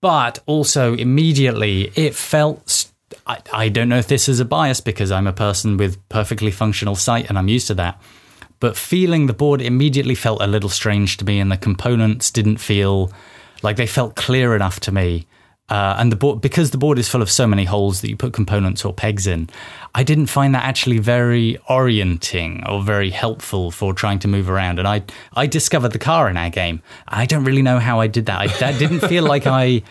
[0.00, 2.68] But also immediately it felt.
[2.68, 2.92] st-
[3.26, 6.50] I, I don't know if this is a bias because I'm a person with perfectly
[6.50, 8.00] functional sight and I'm used to that.
[8.58, 12.56] But feeling the board immediately felt a little strange to me, and the components didn't
[12.56, 13.12] feel
[13.62, 15.26] like they felt clear enough to me.
[15.68, 18.16] Uh, and the board, because the board is full of so many holes that you
[18.16, 19.48] put components or pegs in,
[19.94, 24.78] I didn't find that actually very orienting or very helpful for trying to move around.
[24.78, 25.02] And I,
[25.32, 26.82] I discovered the car in our game.
[27.08, 28.40] I don't really know how I did that.
[28.40, 29.82] I that didn't feel like I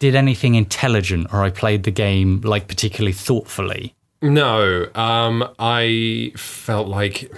[0.00, 3.94] did anything intelligent or I played the game like particularly thoughtfully.
[4.20, 7.32] No, um, I felt like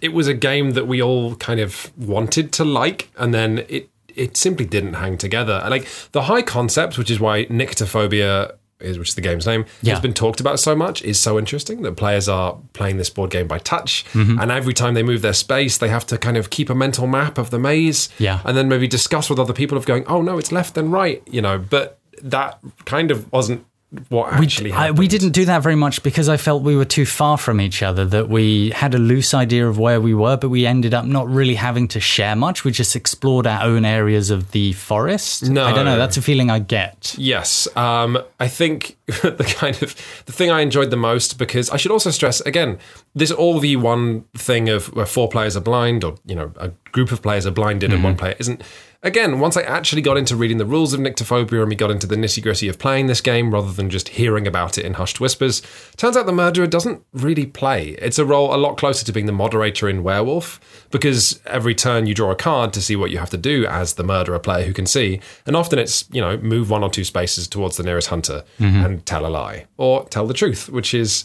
[0.00, 3.88] it was a game that we all kind of wanted to like, and then it
[4.16, 5.64] it simply didn't hang together.
[5.68, 9.92] Like the high concept, which is why Nyctophobia is, which is the game's name, Yeah.
[9.94, 13.30] has been talked about so much, is so interesting that players are playing this board
[13.30, 14.40] game by touch, Mm-hmm.
[14.40, 17.06] and every time they move their space, they have to kind of keep a mental
[17.06, 18.40] map of the maze, Yeah.
[18.44, 21.22] and then maybe discuss with other people of going, oh no, it's left and right,
[21.26, 23.64] you know, but that kind of wasn't
[24.08, 24.98] what actually I, happened.
[24.98, 27.82] we didn't do that very much because I felt we were too far from each
[27.82, 31.04] other, that we had a loose idea of where we were, but we ended up
[31.04, 32.64] not really having to share much.
[32.64, 35.48] We just explored our own areas of the forest.
[35.48, 35.64] No.
[35.64, 35.98] I don't know.
[35.98, 37.14] That's a feeling I get.
[37.18, 39.94] Yes, um, I think the kind of
[40.26, 42.78] the thing I enjoyed the most because I should also stress again
[43.14, 46.68] this all the one thing of where four players are blind or you know a
[46.92, 48.62] group of players are blinded and one player isn't.
[49.04, 52.06] Again, once I actually got into reading the rules of Nyctophobia and we got into
[52.06, 55.18] the nitty gritty of playing this game rather than just hearing about it in hushed
[55.18, 55.60] whispers,
[55.96, 57.90] turns out the murderer doesn't really play.
[58.00, 60.60] It's a role a lot closer to being the moderator in Werewolf
[60.92, 63.94] because every turn you draw a card to see what you have to do as
[63.94, 67.04] the murderer player who can see, and often it's you know move one or two
[67.04, 68.84] spaces towards the nearest hunter mm-hmm.
[68.84, 71.24] and tell a lie or tell the truth, which is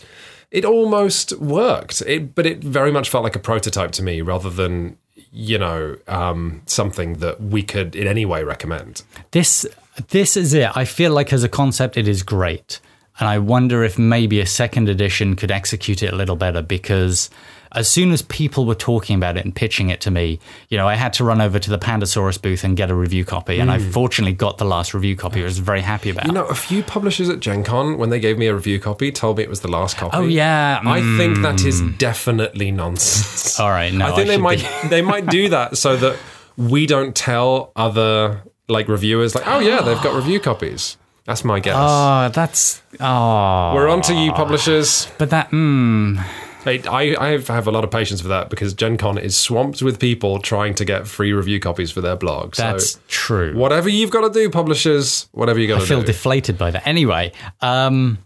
[0.50, 2.02] it almost worked.
[2.02, 4.98] It, but it very much felt like a prototype to me rather than
[5.38, 9.04] you know um, something that we could in any way recommend.
[9.32, 9.66] This
[10.10, 10.76] this is it.
[10.76, 12.80] I feel like as a concept, it is great,
[13.20, 17.30] and I wonder if maybe a second edition could execute it a little better because.
[17.74, 20.88] As soon as people were talking about it and pitching it to me, you know,
[20.88, 23.60] I had to run over to the Pandasaurus booth and get a review copy.
[23.60, 25.42] And I fortunately got the last review copy.
[25.42, 26.24] I was very happy about.
[26.24, 26.28] It.
[26.30, 29.12] You know, a few publishers at Gen Con, when they gave me a review copy,
[29.12, 30.16] told me it was the last copy.
[30.16, 31.18] oh yeah, I mm.
[31.18, 33.60] think that is definitely nonsense.
[33.60, 36.18] All right, no, I think I they might they might do that so that
[36.56, 40.98] we don't tell other like reviewers like, oh yeah, they've got review copies.
[41.28, 41.76] That's my guess.
[41.78, 43.74] Oh, that's oh.
[43.76, 45.12] We're on to you, publishers.
[45.18, 46.18] But that, mm,
[46.66, 50.00] I, I have, a lot of patience for that because Gen Con is swamped with
[50.00, 52.56] people trying to get free review copies for their blog.
[52.56, 53.58] that's so true.
[53.58, 55.86] whatever you've got to do, publishers, whatever you got to do.
[55.86, 56.08] I feel do.
[56.08, 56.88] deflated by that.
[56.88, 58.20] Anyway, um,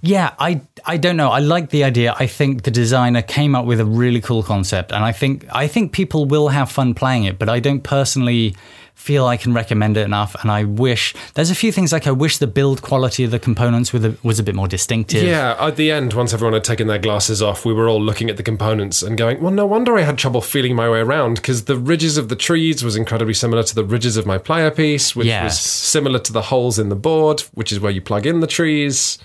[0.00, 1.30] yeah, I I don't know.
[1.30, 2.14] I like the idea.
[2.18, 5.66] I think the designer came up with a really cool concept, and I think I
[5.66, 7.38] think people will have fun playing it.
[7.38, 8.56] But I don't personally
[8.94, 10.34] feel I can recommend it enough.
[10.40, 13.38] And I wish there's a few things like I wish the build quality of the
[13.38, 15.24] components a, was a bit more distinctive.
[15.24, 18.30] Yeah, at the end, once everyone had taken their glasses off, we were all looking
[18.30, 21.34] at the components and going, well, no wonder I had trouble feeling my way around
[21.36, 24.70] because the ridges of the trees was incredibly similar to the ridges of my player
[24.70, 28.26] piece, which was similar to the holes in the board, which is where you plug
[28.26, 29.18] in the trees.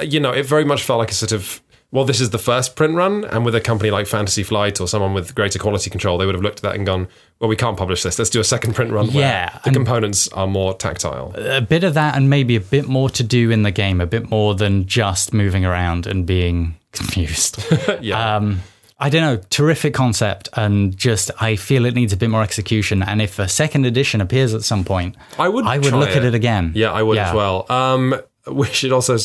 [0.00, 2.76] You know, it very much felt like a sort of well, this is the first
[2.76, 6.18] print run, and with a company like Fantasy Flight or someone with greater quality control,
[6.18, 8.18] they would have looked at that and gone, well, we can't publish this.
[8.18, 11.32] Let's do a second print run Yeah, where the components are more tactile.
[11.36, 14.06] a bit of that and maybe a bit more to do in the game, a
[14.06, 17.64] bit more than just moving around and being confused.
[18.00, 18.36] yeah.
[18.36, 18.62] um,
[18.98, 23.02] I don't know, terrific concept, and just I feel it needs a bit more execution.
[23.02, 26.24] And if a second edition appears at some point, I would I would look at
[26.24, 26.72] it again.
[26.74, 27.70] Yeah, I would as well.
[27.70, 28.14] Um,
[28.52, 29.16] we should also.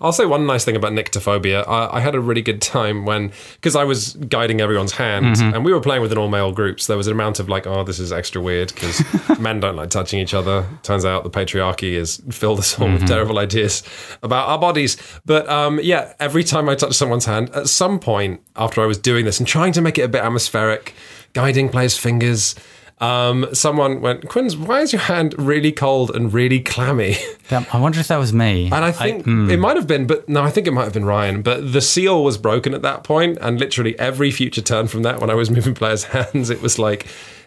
[0.00, 1.66] i'll say one nice thing about Nyctophobia.
[1.66, 5.54] I, I had a really good time when because I was guiding everyone's hand, Mm-hmm.
[5.54, 6.80] and we were playing with an all male group.
[6.80, 9.02] So there was an amount of like, oh, this is extra weird because
[9.40, 10.66] men don't like touching each other.
[10.82, 12.94] Turns out the patriarchy has filled us all Mm-hmm.
[13.00, 13.82] with terrible ideas
[14.22, 14.96] about our bodies.
[15.24, 18.98] But um, yeah, every time I touched someone's hand, at some point after I was
[18.98, 20.94] doing this and trying to make it a bit atmospheric,
[21.32, 22.54] guiding players' fingers.
[22.98, 27.16] Um, someone went, Quinns, why is your hand really cold and really clammy?
[27.48, 28.64] That- I wonder if that was me.
[28.64, 29.48] And I think hmm.
[29.48, 31.42] it might have been, but no, I think it might have been Ryan.
[31.42, 35.20] But the seal was broken at that point, and literally every future turn from that,
[35.20, 37.06] when I was moving players' hands, it was like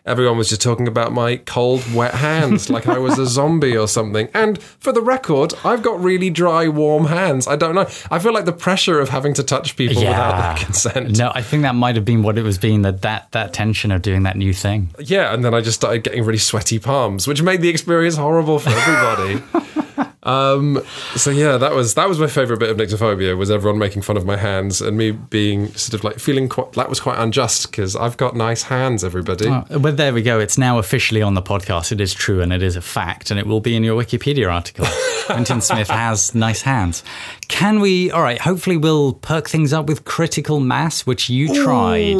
[0.09, 3.87] everyone was just talking about my cold, wet hands, like I was a zombie or
[3.87, 4.27] something.
[4.33, 7.47] And for the record, I've got really dry, warm hands.
[7.47, 7.87] I don't know.
[8.09, 11.17] I feel like the pressure of having to touch people without their consent.
[11.17, 13.91] No, I think that might have been what it was being that that that tension
[13.91, 14.89] of doing that new thing.
[14.99, 18.59] Yeah, and then I just started getting really sweaty palms, which made the experience horrible
[18.59, 19.85] for everybody.
[20.29, 20.81] um,
[21.15, 24.17] so yeah, that was that was my favorite bit of Nyctophobia was everyone making fun
[24.17, 27.71] of my hands and me being sort of like feeling quite that was quite unjust
[27.71, 29.47] because I've got nice hands, everybody.
[29.47, 30.39] Uh, But there we go.
[30.39, 31.91] It's now officially on the podcast.
[31.91, 34.51] It is true and it is a fact, and it will be in your Wikipedia
[34.51, 34.85] article.
[35.29, 37.03] Quintin Smith has nice hands.
[37.47, 38.09] Can we?
[38.11, 38.39] All right.
[38.41, 42.19] Hopefully, we'll perk things up with critical mass, which you tried.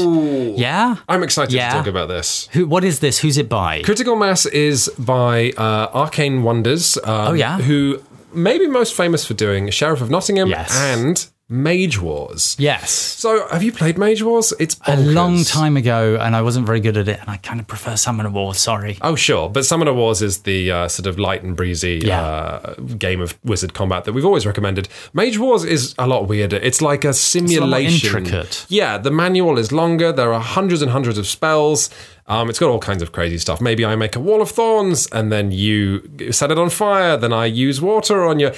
[0.58, 0.98] Yeah.
[1.08, 1.70] I'm excited Yeah.
[1.72, 2.48] to talk about this.
[2.54, 2.68] Who?
[2.68, 3.20] What is this?
[3.20, 3.82] Who's it by?
[3.84, 6.98] Critical Mass is by uh, Arcane Wonders.
[6.98, 7.58] Um, Oh, yeah?
[7.60, 7.99] who
[8.34, 10.76] may be most famous for doing Sheriff of Nottingham Yes.
[10.76, 12.56] and Mage Wars.
[12.60, 12.92] yes.
[12.92, 14.54] So, have you played Mage Wars?
[14.60, 17.60] It's A long time ago, and I wasn't very good at it, and I kind
[17.60, 18.60] of prefer Summoner Wars.
[18.60, 18.98] Sorry.
[19.02, 19.50] Oh, sure.
[19.50, 22.22] But Summoner Wars is the uh, sort of light and breezy Yeah.
[22.22, 24.88] uh, game of wizard combat that we've always recommended.
[25.14, 26.58] Mage Wars is a lot weirder.
[26.58, 28.18] It's like a simulation.
[28.26, 28.66] intricate.
[28.70, 30.12] Yeah, the manual is longer.
[30.12, 31.90] There are hundreds and hundreds of spells.
[32.28, 33.60] Um, it's got all kinds of crazy stuff.
[33.60, 37.18] Maybe I make a wall of thorns and then you set it on fire.
[37.18, 38.52] Then I use water on you.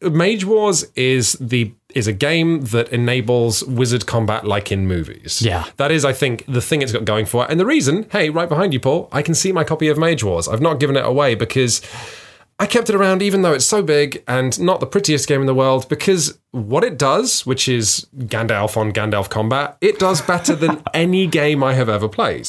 [0.00, 5.40] Mage Wars is the is a game that enables wizard combat like in movies.
[5.40, 5.64] Yeah.
[5.78, 7.50] That is, I think, the thing it's got going for it.
[7.50, 10.22] And the reason, hey, right behind you, Paul, I can see my copy of Mage
[10.22, 10.48] Wars.
[10.48, 11.80] I've not given it away because
[12.60, 15.46] I kept it around even though it's so big and not the prettiest game in
[15.46, 20.54] the world because what it does, which is Gandalf on Gandalf combat, it does better
[20.54, 22.48] than any game I have ever played.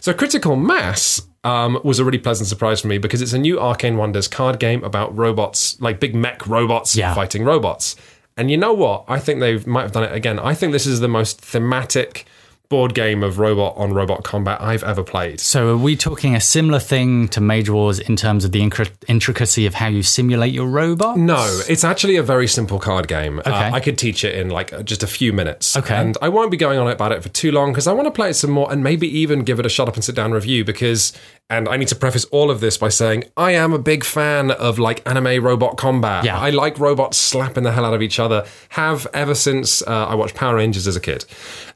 [0.00, 3.60] So Critical Mass um, was a really pleasant surprise for me because it's a new
[3.60, 7.12] Arcane Wonders card game about robots, like big mech robots Yeah.
[7.14, 7.96] fighting robots.
[8.38, 9.04] And you know what?
[9.08, 10.38] I think they might have done it again.
[10.38, 12.24] I think this is the most thematic
[12.68, 15.40] board game of robot on robot combat I've ever played.
[15.40, 18.60] So, are we talking a similar thing to Mage Wars in terms of the
[19.08, 21.16] intricacy of how you simulate your robot?
[21.16, 23.38] No, it's actually a very simple card game.
[23.40, 23.70] Uh, Okay.
[23.72, 25.76] I could teach it in like just a few minutes.
[25.76, 25.94] Okay.
[25.96, 28.10] And I won't be going on about it for too long because I want to
[28.10, 30.32] play it some more and maybe even give it a shut up and sit down
[30.32, 31.12] review because,
[31.48, 34.50] and I need to preface all of this by saying I am a big fan
[34.50, 36.24] of like anime robot combat.
[36.24, 36.38] Yeah.
[36.38, 40.14] I like robots slapping the hell out of each other, have ever since uh, I
[40.14, 41.24] watched Power Rangers as a kid.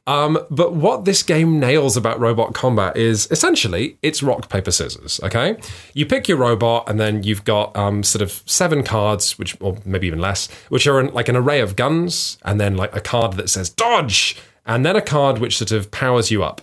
[0.06, 5.20] Um, but what this game nails about robot combat is essentially it's rock, paper, scissors.
[5.22, 5.56] Okay.
[5.94, 9.78] You pick your robot, and then you've got um, sort of seven cards, which, or
[9.84, 13.00] maybe even less, which are in, like an array of guns, and then like a
[13.00, 14.36] card that says dodge,
[14.66, 16.60] and then a card which sort of powers you up.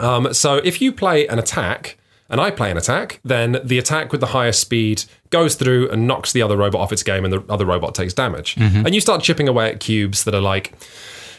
[0.00, 1.96] Um, so if you play an attack
[2.28, 6.06] and I play an attack, then the attack with the highest speed goes through and
[6.06, 8.56] knocks the other robot off its game, and the other robot takes damage.
[8.84, 10.72] And you start chipping away at cubes that are like.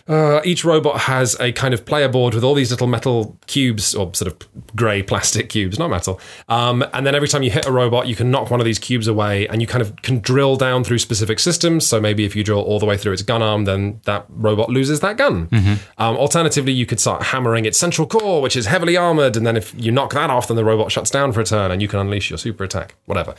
[0.09, 3.93] Uh, each robot has a kind of player board with all these little metal cubes,
[3.93, 6.19] or sort of grey plastic cubes, not metal.
[6.47, 8.79] Um, and then every time you hit a robot, you can knock one of these
[8.79, 11.85] cubes away, and you kind of can drill down through specific systems.
[11.85, 14.69] So maybe if you drill all the way through its gun arm, then that robot
[14.69, 15.47] loses that gun.
[15.99, 19.55] Um, alternatively, you could start hammering its central core, which is heavily armored, and then
[19.55, 21.87] if you knock that off, then the robot shuts down for a turn, and you
[21.87, 22.95] can unleash your super attack.
[23.05, 23.35] Whatever.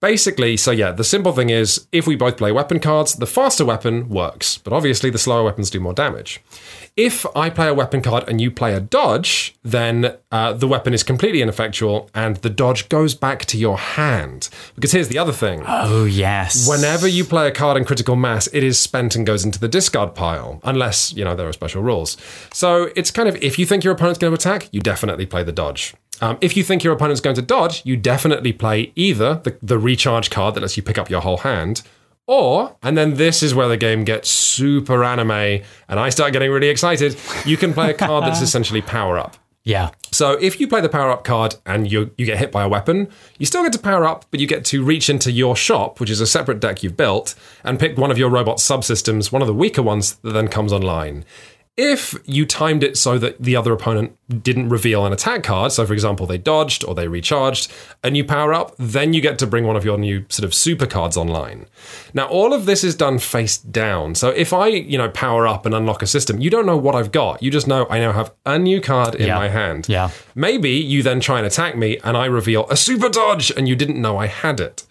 [0.00, 3.64] Basically, so yeah, the simple thing is if we both play weapon cards, the faster
[3.64, 6.42] weapon works, but obviously the slower weapons do more damage.
[6.96, 10.94] If I play a weapon card and you play a dodge, then uh, the weapon
[10.94, 14.48] is completely ineffectual and the dodge goes back to your hand.
[14.74, 15.62] Because here's the other thing.
[15.66, 16.68] Oh, yes.
[16.68, 19.68] Whenever you play a card in critical mass, it is spent and goes into the
[19.68, 22.16] discard pile, unless, you know, there are special rules.
[22.52, 25.42] So it's kind of if you think your opponent's going to attack, you definitely play
[25.42, 25.94] the dodge.
[26.20, 29.78] Um, if you think your opponent's going to dodge, you definitely play either the, the
[29.78, 31.82] recharge card that lets you pick up your whole hand,
[32.26, 36.50] Or, and then this is where the game gets super anime, and I start getting
[36.50, 37.16] really excited.
[37.44, 39.36] You can play a card that's essentially power up.
[39.62, 39.90] Yeah.
[40.12, 42.68] So if you play the power up card and you you get hit by a
[42.68, 43.08] weapon,
[43.38, 46.08] you still get to power up, but you get to reach into your shop, which
[46.08, 49.48] is a separate deck you've built, and pick one of your robot subsystems, one of
[49.48, 51.24] the weaker ones that then comes online.
[51.76, 55.84] If you timed it so that the other opponent didn't reveal an attack card, so
[55.84, 57.70] for example they dodged or they recharged,
[58.02, 60.54] and you power up, then you get to bring one of your new sort of
[60.54, 61.66] super cards online.
[62.14, 64.14] Now all of this is done face down.
[64.14, 66.94] So if I, you know, power up and unlock a system, you don't know what
[66.94, 67.42] I've got.
[67.42, 69.34] You just know I now have a new card in Yeah.
[69.34, 69.86] my hand.
[69.86, 70.08] Yeah.
[70.34, 73.76] Maybe you then try and attack me and I reveal a super dodge and you
[73.76, 74.84] didn't know I had it.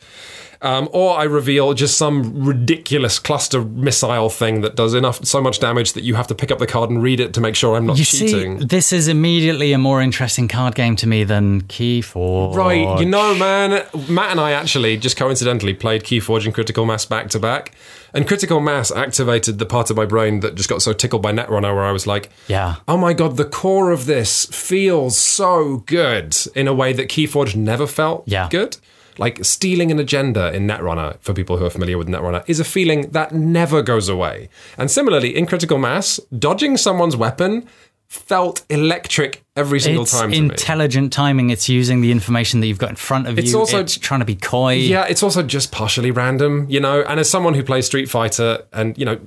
[0.65, 5.59] Um, or I reveal just some ridiculous cluster missile thing that does enough so much
[5.59, 7.75] damage that you have to pick up the card and read it to make sure
[7.75, 8.59] I'm not You cheating.
[8.61, 12.55] see, this is immediately a more interesting card game to me than Keyforge.
[12.55, 17.05] Right, you know, man, Matt and I actually just coincidentally played Keyforge and Critical Mass
[17.05, 17.71] back to back,
[18.11, 21.31] and Critical Mass activated the part of my brain that just got so tickled by
[21.31, 22.77] Netrunner, where I was like, Yeah.
[22.87, 27.55] oh my god, the core of this feels so good in a way that Keyforge
[27.55, 28.47] never felt Yeah.
[28.49, 28.77] good.
[29.17, 32.63] Like stealing an agenda in Netrunner, for people who are familiar with Netrunner, is a
[32.65, 34.49] feeling that never goes away.
[34.77, 37.67] And similarly, in Critical Mass, dodging someone's weapon
[38.07, 41.49] felt electric every single It's time intelligent timing.
[41.49, 43.41] It's using the information that you've got in front of you.
[43.43, 43.59] It's you.
[43.59, 44.73] also- it's trying to be coy.
[44.73, 47.01] Yeah, it's also just partially random, you know.
[47.01, 49.19] And as someone who plays Street Fighter, and you know,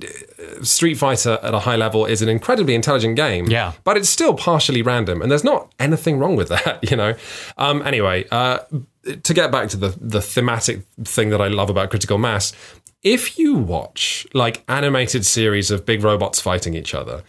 [0.63, 3.47] Street Fighter at a high level is an incredibly intelligent game.
[3.47, 3.73] Yeah.
[3.83, 7.15] but it's still partially random, and there's not anything wrong with that, you know.
[7.57, 8.59] Um, anyway, uh,
[9.15, 12.53] to get back to the the thematic thing that I love about Critical Mass,
[13.03, 17.23] if you watch like animated series of big robots fighting each other.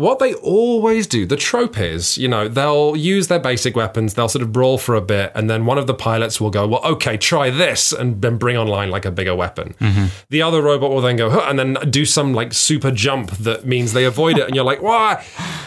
[0.00, 4.30] What they always do, the trope is, you know, they'll use their basic weapons, they'll
[4.30, 6.82] sort of brawl for a bit, and then one of the pilots will go, well,
[6.84, 9.74] okay, try this, and then bring online like a bigger weapon.
[9.78, 10.06] Mm-hmm.
[10.30, 13.66] The other robot will then go, huh, and then do some like super jump that
[13.66, 15.22] means they avoid it, and you're like, why?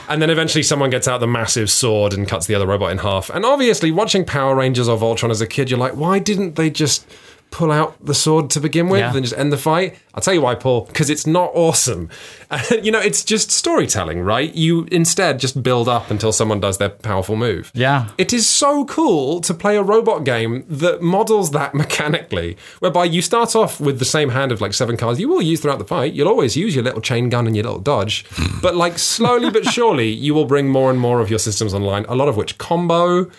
[0.10, 2.98] And then eventually someone gets out the massive sword and cuts the other robot in
[2.98, 3.30] half.
[3.30, 6.72] And obviously, watching Power Rangers or Voltron as a kid, you're like, why didn't they
[6.72, 7.06] just
[7.54, 9.14] pull out the sword to begin with Yeah.
[9.16, 9.96] and just end the fight?
[10.16, 12.10] I'll tell you why, Paul, because it's not awesome.
[12.82, 14.54] you know, it's just storytelling, right?
[14.56, 17.72] You instead just build up until someone does their powerful move.
[17.76, 18.08] Yeah.
[18.18, 23.22] It is so cool to play a robot game that models that mechanically, whereby you
[23.22, 25.86] start off with the same hand of like seven cards you will use throughout the
[25.86, 26.14] fight.
[26.14, 28.26] You'll always use your little chain gun and your little dodge.
[28.64, 32.06] but like slowly but surely, you will bring more and more of your systems online,
[32.10, 33.30] a lot of which combo.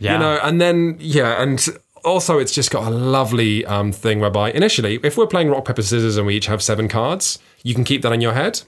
[0.00, 0.14] Yeah.
[0.14, 1.64] You know, and then, yeah, and
[2.04, 5.82] also it's just got a lovely um, thing whereby initially, if we're playing rock, paper,
[5.82, 8.62] scissors and we each have seven cards, you can keep that in your head.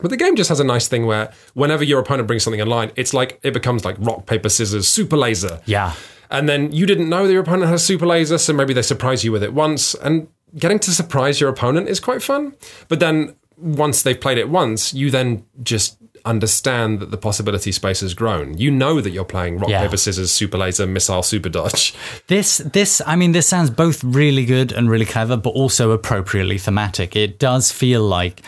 [0.00, 2.90] But the game just has a nice thing where whenever your opponent brings something online,
[2.96, 5.60] it's like it becomes like rock, paper, scissors, super laser.
[5.64, 5.94] Yeah.
[6.30, 9.22] And then you didn't know that your opponent has super laser, so maybe they surprise
[9.22, 9.94] you with it once.
[9.94, 12.56] And getting to surprise your opponent is quite fun.
[12.88, 18.00] But then once they've played it once, you then just understand that the possibility space
[18.00, 18.56] has grown.
[18.58, 19.82] You know that you're playing rock, Yeah.
[19.82, 21.94] paper, scissors, super laser, missile, super dodge.
[22.28, 26.56] This, this, I mean, this sounds both really good and really clever, but also appropriately
[26.58, 27.14] thematic.
[27.16, 28.40] It does feel like,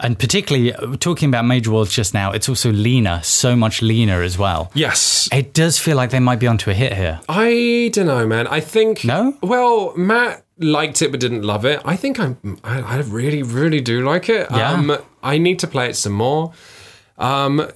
[0.00, 4.22] and particularly uh, talking about Mage Wars just now, it's also leaner, so much leaner
[4.22, 4.70] as well.
[4.74, 5.28] Yes.
[5.32, 7.20] It does feel like they might be onto a hit here.
[7.28, 8.46] I don't know, man.
[8.48, 9.36] I think No?
[9.42, 11.80] Well, Matt liked it but didn't love it.
[11.84, 12.58] I think I'm.
[12.64, 14.46] I, I really, really do like it.
[14.50, 14.72] Yeah.
[14.72, 16.52] Um, I need to play it some more.
[17.18, 17.68] Um,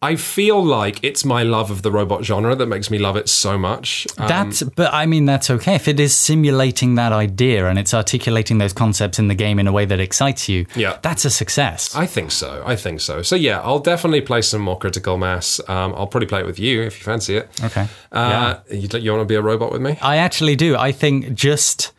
[0.00, 3.28] I feel like it's my love of the robot genre that makes me love it
[3.28, 4.06] so much.
[4.16, 5.74] Um, That's, but I mean, that's okay.
[5.74, 9.66] If it is simulating that idea and it's articulating those concepts in the game in
[9.66, 10.98] a way that excites you, Yeah.
[11.02, 11.96] that's a success.
[11.96, 12.62] I think so.
[12.64, 13.22] I think so.
[13.22, 15.60] So yeah, I'll definitely play some more Critical Mass.
[15.68, 17.48] Um, I'll probably play it with you if you fancy it.
[17.64, 17.88] okay.
[18.12, 19.98] Uh, you, you want to be a robot with me?
[20.00, 20.76] I actually do.
[20.76, 21.90] I think just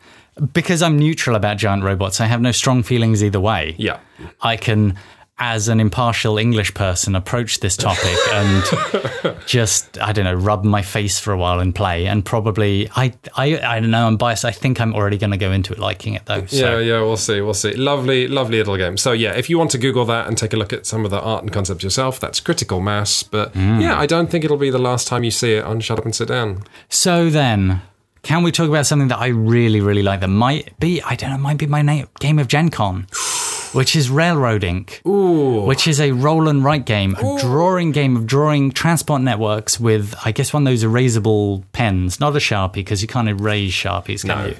[0.54, 3.74] because I'm neutral about giant robots, I have no strong feelings either way.
[3.76, 3.98] Yeah.
[4.40, 4.96] I can,
[5.40, 10.82] as an impartial English person, approach this topic and just, I don't know, rub my
[10.82, 12.06] face for a while and play.
[12.06, 14.44] And probably, I, I, I don't know, I'm biased.
[14.44, 16.44] I think I'm already going to go into it liking it though.
[16.46, 16.78] So.
[16.78, 17.72] Yeah, yeah, we'll see, we'll see.
[17.72, 18.96] Lovely, lovely little game.
[18.98, 21.10] So yeah, if you want to Google that and take a look at some of
[21.10, 23.22] the art and concepts yourself, that's Critical Mass.
[23.22, 23.80] But Mm.
[23.80, 26.04] yeah, I don't think it'll be the last time you see it on Shut Up
[26.04, 26.62] and Sit Down.
[26.88, 27.80] So then,
[28.22, 31.30] can we talk about something that I really, really like that might be, I don't
[31.30, 33.06] know, might be my name, game of Gen Con,
[33.72, 38.26] which is Railroad Ink, which is a roll and write game, a drawing game of
[38.26, 43.02] drawing transport networks with, I guess, one of those erasable pens, not a Sharpie, because
[43.02, 44.46] you can't erase Sharpies, can No.
[44.48, 44.56] you?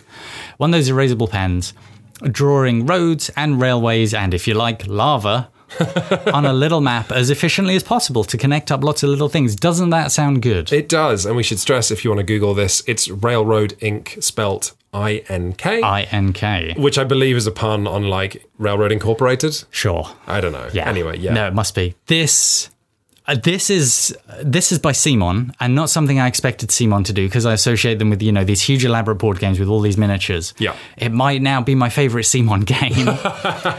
[0.58, 1.72] One of those erasable pens,
[2.22, 5.48] drawing roads and railways, and if you like, lava.
[6.34, 9.54] on a little map as efficiently as possible to connect up lots of little things.
[9.54, 10.72] Doesn't that sound good?
[10.72, 14.16] It does, and we should stress if you want to Google this, it's Railroad Ink
[14.18, 16.74] spelt I N K, I N K.
[16.76, 19.62] which I believe is a pun on like Railroad Incorporated.
[19.70, 20.08] Sure.
[20.26, 20.68] I don't know.
[20.72, 20.88] Yeah.
[20.88, 21.32] Anyway, yeah.
[21.32, 22.70] No, it must be this.
[23.26, 27.28] Uh, this is this is by CMON, and not something I expected CMON to do
[27.28, 29.96] because I associate them with you know these huge elaborate board games with all these
[29.96, 30.52] miniatures.
[30.58, 30.74] Yeah.
[30.96, 32.64] it might now be my favorite CMON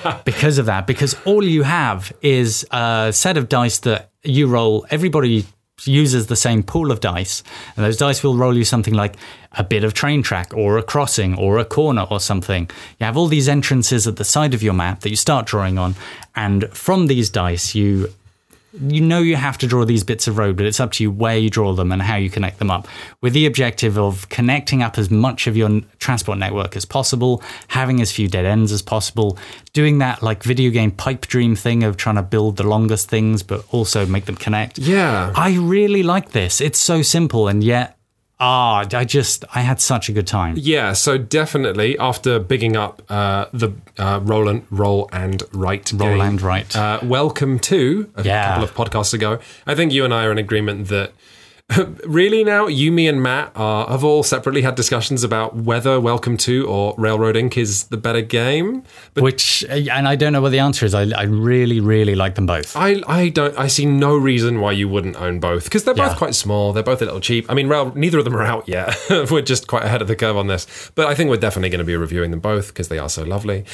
[0.05, 0.87] game because of that.
[0.87, 4.85] Because all you have is a set of dice that you roll.
[4.89, 5.45] Everybody
[5.85, 7.43] uses the same pool of dice,
[7.75, 9.15] and those dice will roll you something like
[9.53, 12.69] a bit of train track, or a crossing, or a corner, or something.
[12.99, 15.77] You have all these entrances at the side of your map that you start drawing
[15.77, 15.95] on,
[16.35, 18.13] and from these dice you
[18.73, 21.11] you know you have to draw these bits of road, but it's up to you
[21.11, 22.87] where you draw them and how you connect them up,
[23.21, 28.01] with the objective of connecting up as much of your transport network as possible, having
[28.01, 29.37] as few dead ends as possible,
[29.73, 33.43] doing that like video game pipe dream thing of trying to build the longest things,
[33.43, 34.77] but also make them connect.
[34.77, 35.33] Yeah.
[35.35, 36.61] I really like this.
[36.61, 37.97] It's so simple, and yet,
[38.41, 40.55] ah, I just I had such a good time.
[40.57, 46.09] Yeah, so definitely after bigging up uh, the uh, roll and roll and write Roll
[46.09, 46.75] game, and write.
[46.75, 48.47] uh, welcome to a Yeah.
[48.47, 49.39] couple of podcasts ago.
[49.67, 51.11] I think you and I are in agreement that
[52.05, 56.37] really now you, me, and Matt are, have all separately had discussions about whether Welcome
[56.37, 58.83] to or Railroad Ink is the better game.
[59.13, 60.93] But Which, uh, and I don't know what the answer is.
[60.93, 62.75] I, I really, really like them both.
[62.75, 66.11] I, I don't I see no reason why you wouldn't own both because they're both
[66.11, 66.17] Yeah.
[66.17, 66.73] quite small.
[66.73, 67.45] They're both a little cheap.
[67.49, 68.95] I mean, Rail, neither of them are out yet.
[69.31, 71.79] we're just quite ahead of the curve on this, but I think we're definitely going
[71.79, 73.65] to be reviewing them both because they are so lovely.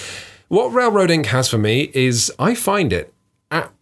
[0.50, 3.14] What Railroad Ink has for me is I find it.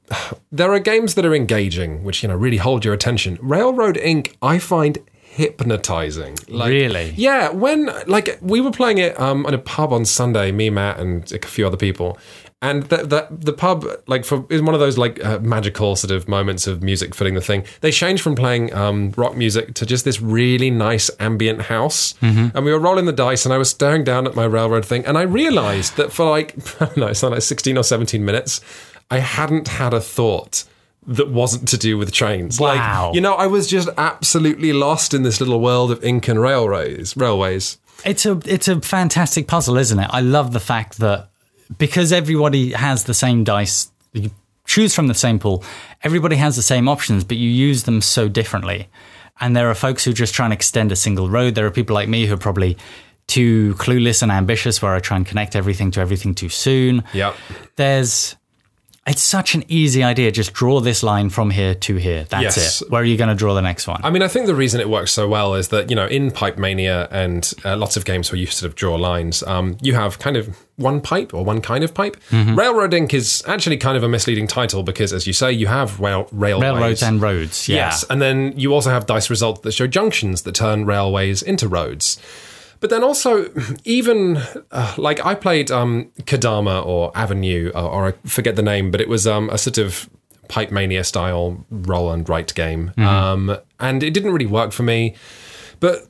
[0.51, 3.38] There are games that are engaging, which you know really hold your attention.
[3.41, 4.99] Railroad Ink I find
[5.36, 6.38] hypnotizing.
[6.47, 7.14] Like, Really?
[7.18, 7.49] Yeah.
[7.49, 11.30] When like we were playing it um, in a pub on Sunday, me, Matt, and
[11.32, 12.18] like, a few other people.
[12.62, 16.10] And the, the the pub like for is one of those like uh, magical sort
[16.10, 17.66] of moments of music filling the thing.
[17.82, 22.16] They changed from playing um, rock music to just this really nice ambient house.
[22.22, 25.06] And we were rolling the dice, and I was staring down at my railroad thing,
[25.06, 28.24] and I realized that for like I don't know, it's not like sixteen or seventeen
[28.26, 28.62] minutes,
[29.10, 30.64] I hadn't had a thought
[31.08, 32.60] that wasn't to do with trains.
[32.60, 33.08] Wow.
[33.08, 36.41] Like you know, I was just absolutely lost in this little world of ink and
[36.41, 37.16] railways.
[37.16, 37.78] Railways.
[38.03, 40.10] It's a it's a fantastic puzzle, isn't it?
[40.12, 41.30] I love the fact that
[41.78, 44.32] because everybody has the same dice, you
[44.66, 45.64] choose from the same pool.
[46.03, 48.89] Everybody has the same options, but you use them so differently.
[49.39, 51.56] And there are folks who just try and extend a single road.
[51.56, 52.78] There are people like me who are probably
[53.28, 57.03] too clueless and ambitious, where I try and connect everything to everything too soon.
[57.14, 57.36] Yep.
[57.76, 58.36] There's
[59.08, 60.32] it's such an easy idea.
[60.32, 62.24] Just draw this line from here to here.
[62.28, 62.82] That's Yes.
[62.82, 62.89] it.
[62.89, 64.01] Where are you going to draw the next one?
[64.03, 66.32] I mean, I think the reason it works so well is that you know, in
[66.32, 69.93] Pipe Mania and uh, lots of games where you sort of draw lines, um, you
[69.93, 72.18] have kind of one pipe or one kind of pipe.
[72.32, 72.58] Mm-hmm.
[72.58, 75.99] Railroad Ink is actually kind of a misleading title because, as you say, you have
[75.99, 76.64] rail railways.
[76.64, 77.70] Railroads and roads.
[77.70, 77.76] Yeah.
[77.76, 81.68] Yes, and then you also have dice results that show junctions that turn railways into
[81.68, 82.20] roads.
[82.80, 83.49] But then also,
[83.84, 84.38] even
[84.71, 89.01] uh, like I played um, Kadama or Avenue, or, or I forget the name, but
[89.01, 90.09] it was um, a sort of
[90.47, 95.15] Pipe Mania style roll and write game, um, and it didn't really work for me.
[95.80, 96.07] But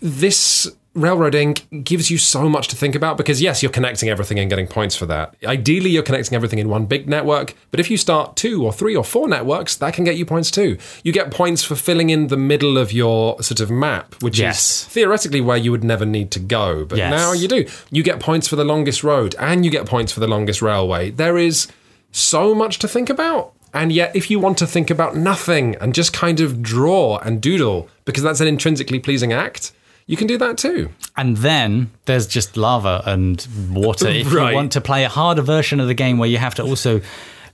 [0.00, 4.38] this Railroad Ink gives you so much to think about because, yes, you're connecting everything
[4.38, 5.34] and getting points for that.
[5.44, 8.94] Ideally, you're connecting everything in one big network, but if you start two or three
[8.94, 10.78] or four networks, that can get you points too.
[11.02, 14.82] You get points for filling in the middle of your sort of map, which Yes.
[14.82, 17.10] is theoretically where you would never need to go, but Yes.
[17.10, 17.66] now you do.
[17.90, 21.10] You get points for the longest road and you get points for the longest railway.
[21.10, 21.66] There is
[22.12, 23.50] so much to think about.
[23.72, 27.40] And yet, if you want to think about nothing and just kind of draw and
[27.40, 29.72] doodle, because that's an intrinsically pleasing act,
[30.06, 30.90] you can do that too.
[31.16, 34.08] And then there's just lava and water.
[34.08, 34.50] If Right.
[34.50, 37.00] you want to play a harder version of the game where you have to also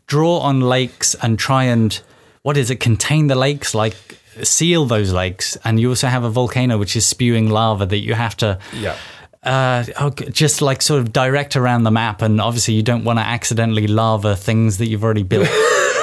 [0.07, 2.01] draw on lakes and try and,
[2.43, 3.95] what is it, contain the lakes, like
[4.43, 5.57] seal those lakes.
[5.65, 8.59] And you also have a volcano which is spewing lava that you have to.
[8.75, 8.97] Yeah.
[9.43, 13.19] Uh, oh, just like sort of direct around the map, and obviously you don't want
[13.19, 15.49] to accidentally lava things that you've already built.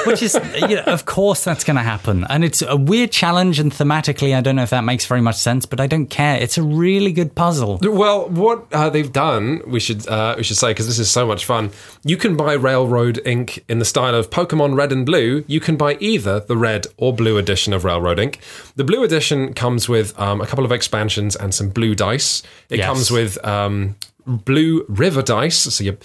[0.06, 3.60] Which is, you know, of course, that's going to happen, and it's a weird challenge.
[3.60, 6.38] And thematically, I don't know if that makes very much sense, but I don't care.
[6.42, 7.78] It's a really good puzzle.
[7.82, 11.28] Well, what uh, they've done, we should uh, we should say because this is so
[11.28, 11.72] much fun.
[12.06, 15.44] You can buy Railroad Ink in the style of Pokemon Red and Blue.
[15.46, 18.40] You can buy either the red or blue edition of Railroad Ink.
[18.78, 22.44] The blue edition comes with um, a couple of expansions and some blue dice.
[22.70, 22.88] It Yes.
[22.88, 25.98] comes with um, blue river dice, so you.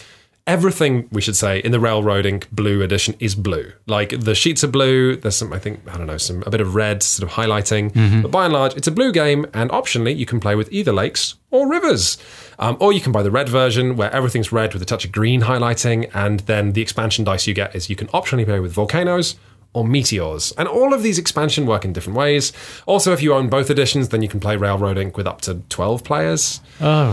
[0.45, 3.71] Everything we should say in the Railroad Ink Blue Edition is blue.
[3.87, 5.15] Like the sheets are blue.
[5.15, 8.23] There's some, I think, I don't know, some a bit of red sort of highlighting.
[8.23, 10.93] But by and large, it's a blue game, and optionally, you can play with either
[10.93, 12.19] lakes or rivers.
[12.59, 15.13] Um, or you can buy the red version where everything's red with a touch of
[15.13, 18.73] green highlighting, and then the expansion dice you get is you can optionally play with
[18.73, 19.37] volcanoes
[19.75, 20.53] or Meteors.
[20.59, 22.53] And all of these expansion work in different ways.
[22.87, 25.63] Also, if you own both editions, then you can play Railroad Ink with up to
[25.71, 26.61] 12 players.
[26.81, 27.13] Oh,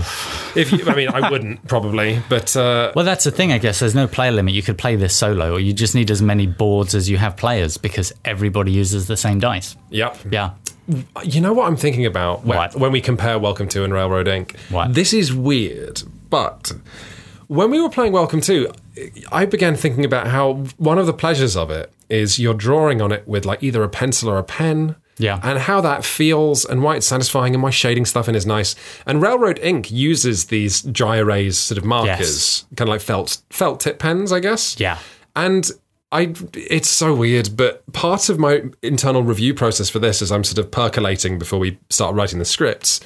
[0.56, 3.52] If you, I mean, I wouldn't probably, but uh, well, that's the thing.
[3.54, 4.54] I guess there's no player limit.
[4.54, 7.38] You could play this solo, or you just need as many boards as you have
[7.38, 9.76] players because everybody uses the same dice.
[9.90, 10.18] yep.
[10.30, 10.52] Yeah.
[11.24, 14.56] You know what I'm thinking about when, when we compare Welcome to and Railroad Ink.
[14.70, 14.96] What?
[14.96, 16.02] This is weird,
[16.32, 16.72] but
[17.50, 18.72] when we were playing Welcome to,
[19.32, 23.12] I began thinking about how one of the pleasures of it is you're drawing on
[23.12, 24.96] it with like either a pencil or a pen.
[25.18, 25.40] Yeah.
[25.42, 28.76] And how that feels and why it's satisfying and why shading stuff in is nice.
[29.08, 33.80] And Railroad Ink uses these dry erase sort of markers, kind of like felt felt
[33.80, 34.80] tip pens, I guess.
[34.80, 35.00] Yeah.
[35.36, 35.70] And
[36.12, 40.44] I, it's so weird, but part of my internal review process for this, as I'm
[40.44, 43.00] sort of percolating before we start writing the scripts,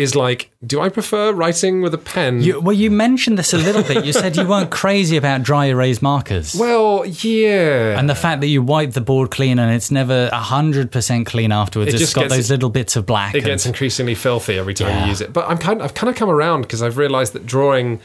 [0.00, 2.40] is like, do I prefer writing with a pen?
[2.42, 4.04] You, well, you mentioned this a little bit.
[4.04, 6.54] You said you weren't crazy about dry erase markers.
[6.54, 7.98] well, yeah.
[7.98, 11.88] and the fact that you wipe the board clean and it's never 100% clean afterwards.
[11.90, 13.34] It it's just got gets- those little bits of black.
[13.34, 15.02] it and- gets increasingly filthy every time Yeah.
[15.04, 15.32] you use it.
[15.32, 18.00] But I'm kind I've kind of come around because I've realized that drawing,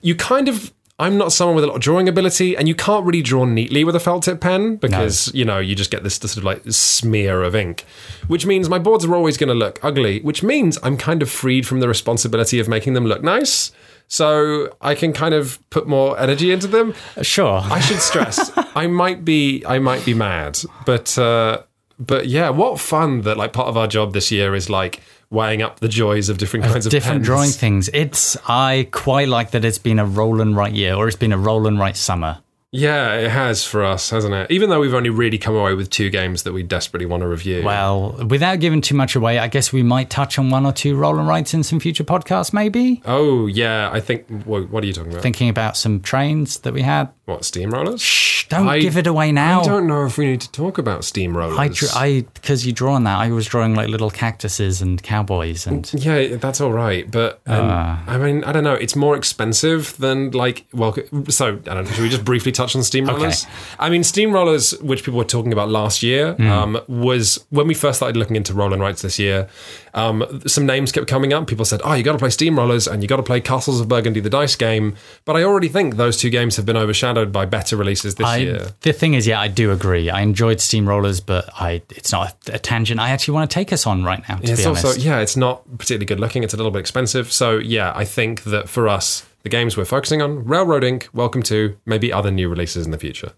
[0.00, 0.72] you kind of.
[0.98, 3.82] I'm not someone with a lot of drawing ability, and you can't really draw neatly
[3.82, 6.44] with a felt tip pen because you know you just get this, this sort of
[6.44, 7.84] like smear of ink,
[8.28, 10.20] which means my boards are always going to look ugly.
[10.20, 13.72] Which means I'm kind of freed from the responsibility of making them look nice,
[14.06, 16.94] so I can kind of put more energy into them.
[17.22, 17.62] Sure.
[17.64, 21.62] I should stress, I might be, I might be mad, but, uh,
[21.98, 25.00] but yeah, what fun that like part of our job this year is like
[25.32, 27.26] weighing up the joys of different kinds of different pens.
[27.26, 27.88] drawing things.
[27.92, 31.32] It's I quite like that it's been a roll and write year, or it's been
[31.32, 32.38] a roll and write summer.
[32.74, 34.50] Yeah, it has for us, hasn't it?
[34.50, 37.28] Even though we've only really come away with two games that we desperately want to
[37.28, 37.62] review.
[37.62, 40.96] Well, without giving too much away, I guess we might touch on one or two
[40.96, 43.02] roll and writes in some future podcasts, maybe.
[43.04, 44.26] oh yeah, I think.
[44.46, 45.22] What are you talking about?
[45.22, 47.10] Thinking about some trains that we had.
[47.24, 48.00] What steamrollers?
[48.00, 49.60] Shh, don't I- give it away now.
[49.60, 51.56] I don't know if we need to talk about steamrollers.
[51.56, 53.16] I, dr- I because you draw on that.
[53.18, 57.60] I was drawing like little cactuses and cowboys and Yeah, that's all right, but um,
[57.70, 58.02] Ah.
[58.08, 58.74] I mean, I don't know.
[58.74, 60.64] It's more expensive than like.
[60.72, 60.96] Well,
[61.28, 61.90] so I don't know.
[61.92, 63.46] Should we just briefly touch on steamrollers?
[63.78, 66.50] I mean, steamrollers, which people were talking about last year, Hmm.
[66.50, 69.48] um, was when we first started looking into roll and writes this year.
[69.94, 71.46] Um, some names kept coming up.
[71.46, 73.86] People said, "Oh, you got to play steamrollers and you got to play Castles of
[73.88, 77.44] Burgundy, the dice game." But I already think those two games have been overshadowed by
[77.44, 78.68] better releases this I, year.
[78.80, 80.10] the thing is, yeah, I do agree.
[80.10, 83.72] I enjoyed Steamrollers, but I it's not a, a tangent I actually want to take
[83.72, 84.36] us on right now.
[84.36, 86.42] To It's be honest, yeah, it's not particularly good looking.
[86.42, 87.30] It's a little bit expensive.
[87.30, 91.42] So yeah, I think that for us, the games we're focusing on, Railroad Ink, Welcome
[91.44, 93.32] to, maybe other new releases in the future.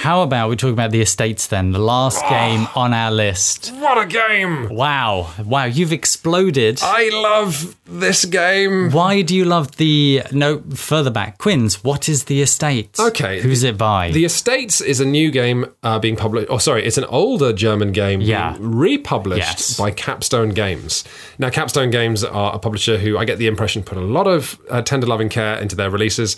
[0.00, 1.72] How about we talk about the estates then?
[1.72, 3.70] The last game on our list.
[3.74, 4.68] What a game!
[4.68, 6.78] Wow, wow, you've exploded.
[6.82, 8.90] I love this game.
[8.92, 11.38] Why do you love the no further back?
[11.38, 12.96] Quinns, what is the estate?
[12.98, 14.12] Okay, who's it by?
[14.12, 16.46] The Estates is a new game uh, being published.
[16.48, 18.56] Oh, sorry, it's an older German game Yeah.
[18.60, 19.76] republished Yes.
[19.76, 21.02] by Capstone Games.
[21.38, 24.58] Now, Capstone Games are a publisher who I get the impression put a lot of
[24.70, 26.36] uh, tender loving care into their releases.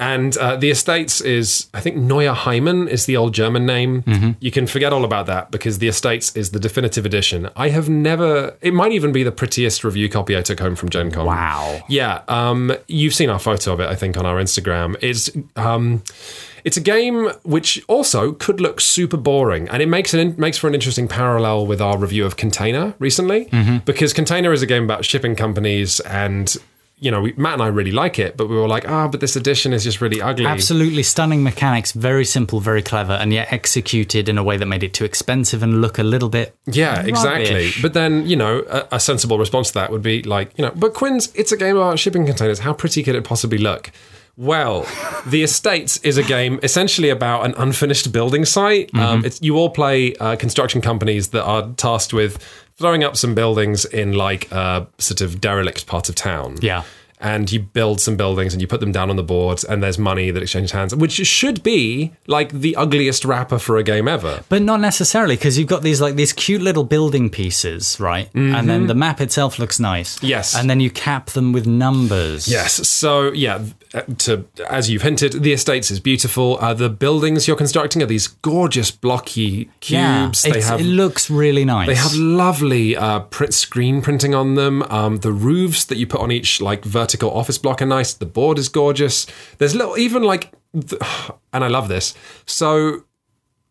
[0.00, 4.02] And uh, the Estates is, I think, Neuer Heimen is the old German name.
[4.02, 4.30] Mm-hmm.
[4.40, 7.50] You can forget all about that because the Estates is the definitive edition.
[7.54, 10.88] I have never, it might even be the prettiest review copy I took home from
[10.88, 11.26] Gen Con.
[11.26, 11.84] Wow.
[11.86, 14.96] Yeah, um, you've seen our photo of it, I think, on our Instagram.
[15.02, 16.02] It's um,
[16.64, 20.66] it's a game which also could look super boring, and it makes it makes for
[20.66, 23.50] an interesting parallel with our review of Container recently,
[23.84, 26.56] because Container is a game about shipping companies and.
[27.00, 29.20] You know, we, Matt and I really like it, but we were like, ah, but
[29.20, 30.44] this edition is just really ugly.
[30.44, 34.82] Absolutely stunning mechanics, very simple, very clever, and yet executed in a way that made
[34.82, 36.54] it too expensive and look a little bit.
[36.66, 37.70] Yeah, exactly.
[37.80, 40.72] But then, you know, a, a sensible response to that would be like, you know,
[40.76, 42.58] but Quinns, it's a game about shipping containers.
[42.58, 43.90] How pretty could it possibly look?
[44.40, 44.86] Well,
[45.26, 48.88] The Estates is a game essentially about an unfinished building site.
[48.94, 52.42] Um, it's, you all play uh, construction companies that are tasked with
[52.78, 56.56] throwing up some buildings in like a sort of derelict part of town.
[56.62, 56.84] Yeah.
[57.20, 59.98] And you build some buildings and you put them down on the board, and there's
[59.98, 64.42] money that exchanges hands, which should be like the ugliest wrapper for a game ever.
[64.48, 68.30] But not necessarily, because you've got these like these cute little building pieces, right?
[68.34, 70.16] And then the map itself looks nice.
[70.16, 70.26] Mm-hmm.
[70.26, 70.56] Yes.
[70.56, 72.48] And then you cap them with numbers.
[72.48, 72.88] Yes.
[72.88, 73.64] So yeah,
[74.18, 76.56] to as you've hinted, the estates is beautiful.
[76.58, 80.52] Uh, the buildings you're constructing are these gorgeous blocky cubes Yeah.
[80.54, 81.86] they have it looks really nice.
[81.86, 84.82] they have lovely uh, print screen printing on them.
[84.84, 88.14] Um, the roofs that you put on each like vertical office block are nice.
[88.14, 89.26] The board is gorgeous.
[89.58, 90.52] There's little even like,
[91.52, 92.14] and I love this.
[92.46, 93.04] So.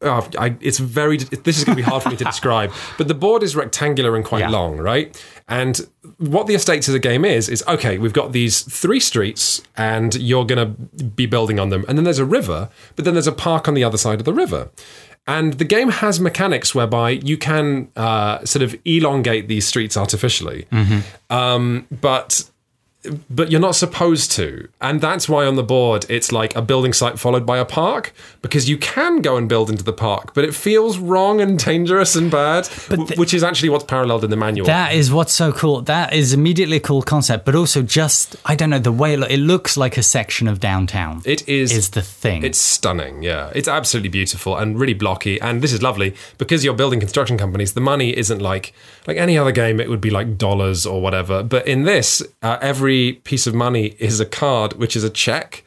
[0.01, 1.17] Oh, I, it's very.
[1.17, 4.15] This is going to be hard for me to describe, but the board is rectangular
[4.15, 4.49] and quite Yeah.
[4.49, 5.21] long, right?
[5.49, 5.77] And
[6.19, 7.97] what the estates of the game is is okay.
[7.97, 12.05] We've got these three streets, and you're going to be building on them, and then
[12.05, 14.69] there's a river, but then there's a park on the other side of the river.
[15.27, 20.65] And the game has mechanics whereby you can uh, sort of elongate these streets artificially.
[21.29, 22.49] Um, but
[23.29, 24.67] but you're not supposed to.
[24.81, 28.13] And that's why on the board it's like a building site followed by a park
[28.41, 32.15] because you can go and build into the park, but it feels wrong and dangerous
[32.15, 32.67] and bad,
[33.17, 34.65] which is actually what's paralleled in the manual.
[34.67, 35.81] That is what's so cool.
[35.81, 39.19] That is immediately a cool concept, but also just I don't know the way it,
[39.19, 41.21] lo- it looks like a section of downtown.
[41.25, 42.43] it is is the thing.
[42.43, 43.51] It's stunning, yeah.
[43.55, 45.39] It's absolutely beautiful and really blocky.
[45.41, 47.73] And this is lovely because you're building construction companies.
[47.73, 48.73] The money isn't like
[49.07, 49.79] like any other game.
[49.79, 51.43] It would be like dollars or whatever.
[51.43, 55.63] But in this, uh, every piece of money is a card, which is a check.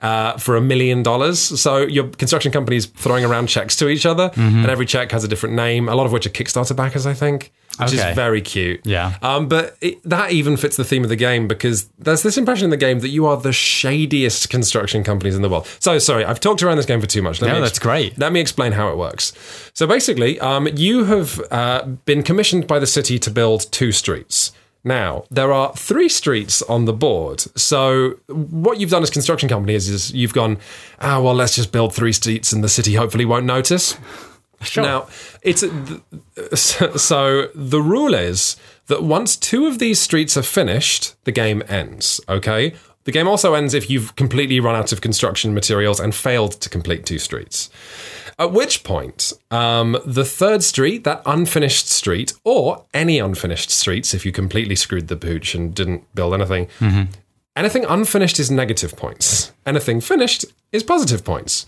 [0.00, 1.38] Uh, for a million dollars.
[1.60, 5.28] So your construction company's throwing around checks to each other, and every check has a
[5.28, 8.08] different name, a lot of which are Kickstarter backers, I think, which Okay.
[8.10, 8.80] is very cute.
[8.84, 9.14] Yeah.
[9.22, 12.64] Um, but it, that even fits the theme of the game because there's this impression
[12.64, 15.68] in the game that you are the shadiest construction companies in the world.
[15.78, 17.40] So, sorry, I've talked around this game for too much.
[17.40, 18.18] Let No, me that's great.
[18.18, 19.32] Let me explain how it works.
[19.72, 24.50] So, basically, um, you have uh, been commissioned by the city to build two streets.
[24.84, 27.40] Now, there are three streets on the board.
[27.56, 30.58] So, what you've done as construction company is, is you've gone,
[31.00, 33.96] ah, well, let's just build three streets and the city hopefully won't notice.
[34.62, 34.84] Sure.
[34.84, 35.08] Now,
[35.42, 35.64] it's
[37.02, 38.56] so the rule is
[38.86, 42.20] that once two of these streets are finished, the game ends.
[42.28, 42.74] Okay.
[43.04, 46.68] The game also ends if you've completely run out of construction materials and failed to
[46.68, 47.68] complete two streets.
[48.38, 54.24] At which point, um, the third street, that unfinished street, or any unfinished streets, if
[54.26, 56.68] you completely screwed the pooch and didn't build anything,
[57.56, 59.52] anything unfinished is negative points.
[59.66, 61.66] Anything finished is positive points.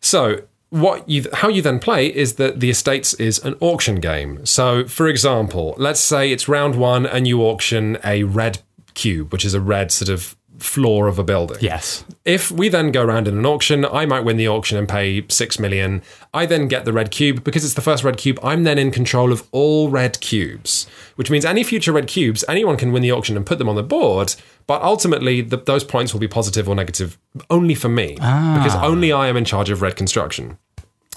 [0.00, 4.46] So what you how you then play is that the estates is an auction game.
[4.46, 8.60] So for example, let's say it's round 1 and you auction a red
[8.94, 11.58] cube, which is a red sort of floor of a building.
[11.60, 12.04] yes.
[12.24, 15.26] If we then go around in an auction, I might win the auction and pay
[15.26, 16.02] 6 million.
[16.32, 18.38] I then get the red cube because it's the first red cube.
[18.42, 20.86] I'm then in control of all red cubes,
[21.16, 23.74] which means any future red cubes, anyone can win the auction and put them on
[23.74, 24.34] the board,
[24.66, 29.12] but ultimately the, those points will be positive or negative only for me because only
[29.12, 30.58] I am in charge of red construction.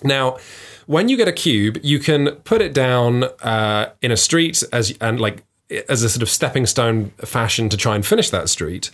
[0.04, 0.38] Now,
[0.86, 4.98] when you get a cube, you can put it down uh, in a street as
[5.00, 5.44] and like
[5.90, 8.92] as a sort of stepping stone fashion to try and finish that street,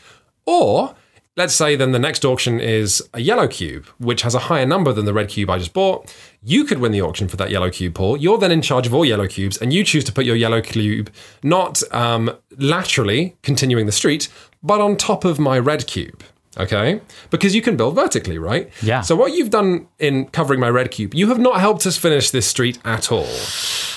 [0.50, 0.96] or
[1.36, 4.92] let's say then the next auction is a yellow cube, which has a higher number
[4.92, 6.14] than the red cube I just bought.
[6.42, 8.18] You could win the auction for that yellow cube, Paul.
[8.18, 10.60] You're then in charge of all yellow cubes, and you choose to put your yellow
[10.60, 11.12] cube
[11.44, 14.28] not um, laterally continuing the street,
[14.64, 16.24] but on top of my red cube.
[16.58, 18.70] Okay, because you can build vertically, right?
[18.82, 19.02] Yeah.
[19.02, 22.32] So what you've done in covering my red cube, you have not helped us finish
[22.32, 23.30] this street at all.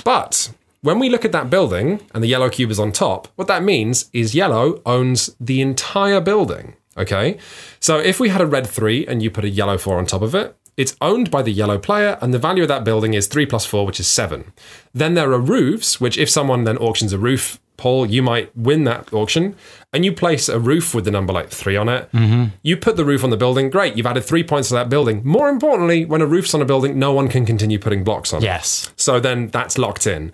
[0.05, 0.53] But
[0.83, 3.62] when we look at that building and the yellow cube is on top, what that
[3.62, 6.74] means is yellow owns the entire building.
[6.97, 7.39] Okay.
[7.80, 10.22] So if we had a red three and you put a yellow four on top
[10.22, 13.26] of it, it's owned by the yellow player, and the value of that building is
[13.26, 14.53] three plus four, which is seven.
[14.95, 18.85] Then there are roofs, which if someone then auctions a roof, Paul, you might win
[18.85, 19.55] that auction,
[19.93, 22.11] and you place a roof with the number like three on it.
[22.12, 22.55] Mm-hmm.
[22.62, 25.20] You put the roof on the building, great, you've added three points to that building.
[25.24, 28.43] More importantly, when a roof's on a building, no one can continue putting blocks on
[28.43, 28.47] it.
[28.47, 28.91] Yes.
[28.97, 30.33] So then that's locked in.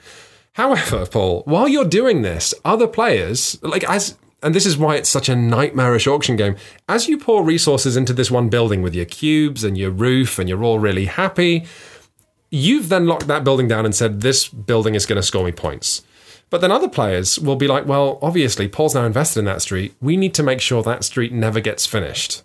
[0.59, 5.09] However, Paul, while you're doing this, other players, like as, and this is why it's
[5.09, 6.57] such a nightmarish auction game,
[6.89, 10.49] as you pour resources into this one building with your cubes and your roof and
[10.49, 11.65] you're all really happy,
[12.51, 15.53] you've then locked that building down and said, this building is going to score me
[15.53, 16.03] points.
[16.51, 19.95] But then other players will be like, well, obviously, Paul's now invested in that street.
[20.01, 22.43] We need to make sure that street never gets finished.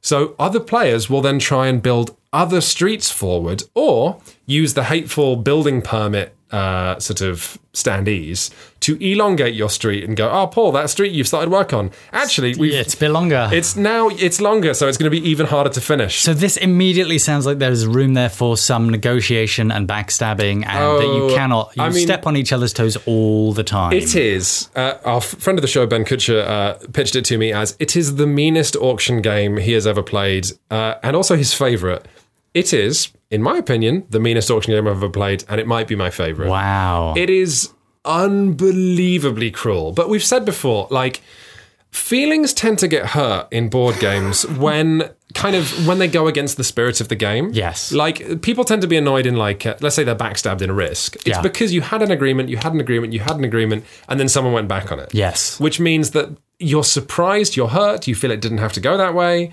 [0.00, 5.36] So other players will then try and build other streets forward or use the hateful
[5.36, 8.50] building permit uh, sort of standees
[8.80, 11.90] to elongate your street and go, oh, Paul, that street you've started work on.
[12.12, 13.48] Actually, we've, Yeah, it's a bit longer.
[13.52, 16.20] it's now, it's longer, so it's going to be even harder to finish.
[16.20, 21.04] so this immediately sounds like there's room there for some negotiation and backstabbing, and that
[21.04, 23.92] Oh, you cannot you I mean- step on each other's toes all the time.
[23.92, 24.68] It is.
[24.76, 27.96] Uh, our friend of the show, Ben Kutcher, uh, pitched it to me as it
[27.96, 32.02] is the meanest auction game he has ever played, uh, and also his favourite.
[32.54, 35.88] It is, in my opinion, the meanest auction game I've ever played, and it might
[35.88, 36.48] be my favourite.
[36.48, 37.14] wow.
[37.16, 37.72] It is
[38.04, 39.92] unbelievably cruel.
[39.92, 41.20] But we've said before, like,
[41.90, 46.56] feelings tend to get hurt in board games when kind of when they go against
[46.56, 47.50] the spirit of the game.
[47.52, 47.92] Yes.
[47.92, 50.74] Like people tend to be annoyed in like uh, let's say they're backstabbed in a
[50.74, 51.16] risk.
[51.16, 51.40] It's Yeah.
[51.42, 54.28] because you had an agreement, you had an agreement, you had an agreement and then
[54.28, 55.12] someone went back on it.
[55.12, 55.58] yes.
[55.60, 56.30] Which means that
[56.60, 59.50] you're surprised, you're hurt, you feel it didn't have to go that way.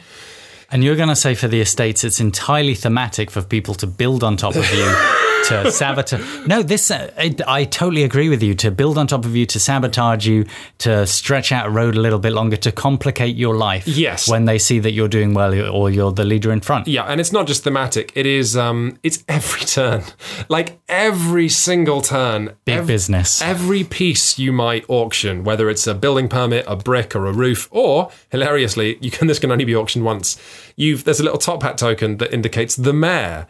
[0.71, 4.23] And you're going to say for the estates, it's entirely thematic for people to build
[4.23, 6.47] on top of you to sabotage.
[6.47, 8.53] No, this uh, I, I totally agree with you.
[8.55, 10.45] To build on top of you, to sabotage you,
[10.79, 13.87] to stretch out a road a little bit longer, to complicate your life.
[13.87, 14.27] Yes.
[14.29, 16.87] When they see that you're doing well or you're the leader in front.
[16.87, 18.11] Yeah, and it's not just thematic.
[18.15, 20.03] It is um it's every turn.
[20.49, 22.55] Like every single turn.
[22.65, 23.41] Big ev- business.
[23.41, 27.67] Every piece you might auction, whether it's a building permit, a brick, or a roof,
[27.71, 30.37] or hilariously, you can this can only be auctioned once.
[30.75, 33.47] You've there's a little top hat token that indicates the mayor.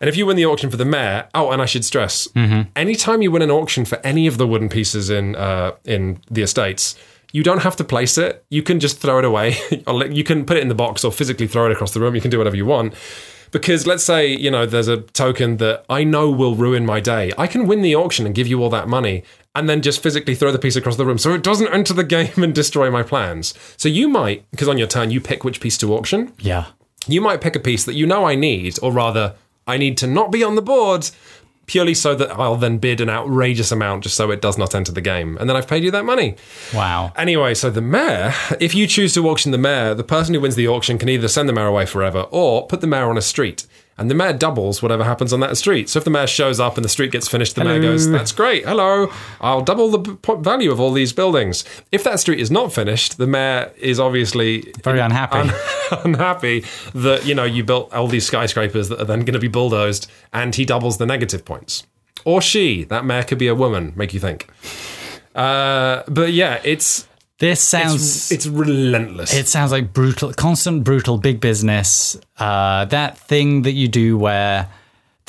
[0.00, 2.26] And if you win the auction for the mayor, oh, and I should stress,
[2.74, 6.42] anytime you win an auction for any of the wooden pieces in uh, in the
[6.42, 6.96] estates,
[7.32, 8.44] you don't have to place it.
[8.48, 9.56] You can just throw it away.
[10.10, 12.14] You can put it in the box or physically throw it across the room.
[12.14, 12.94] You can do whatever you want.
[13.52, 17.32] Because let's say, you know, there's a token that I know will ruin my day.
[17.36, 19.24] I can win the auction and give you all that money
[19.56, 22.04] and then just physically throw the piece across the room so it doesn't enter the
[22.16, 23.52] game and destroy my plans.
[23.76, 26.66] So you might, because on your turn you pick which piece to auction, Yeah.
[27.08, 29.34] you might pick a piece that you know I need, or rather,
[29.66, 31.10] I need to not be on the board
[31.70, 34.90] purely so that I'll then bid an outrageous amount just so it does not enter
[34.90, 35.36] the game.
[35.38, 36.34] And then I've paid you that money.
[36.74, 37.12] Wow.
[37.16, 40.56] Anyway, so the mayor, if you choose to auction the mayor, the person who wins
[40.56, 43.22] the auction can either send the mayor away forever or put the mayor on a
[43.22, 43.68] street.
[44.00, 45.90] And the mayor doubles whatever happens on that street.
[45.90, 48.32] So if the mayor shows up and the street gets finished, the mayor goes, That's
[48.32, 48.64] great.
[48.64, 49.12] Hello.
[49.42, 51.64] I'll double the p- value of all these buildings.
[51.92, 55.36] If that street is not finished, the mayor is obviously Very unhappy.
[55.38, 55.52] un-
[56.04, 59.48] unhappy that, you know, you built all these skyscrapers that are then going to be
[59.48, 61.86] bulldozed and he doubles the negative points.
[62.24, 62.84] Or she.
[62.84, 64.48] That mayor could be a woman, make you think.
[65.34, 67.06] Uh, but yeah, it's
[67.40, 67.94] This sounds.
[67.94, 69.34] it's, it's relentless.
[69.34, 72.16] It sounds like brutal, constant, brutal, big business.
[72.38, 74.68] Uh, that thing that you do where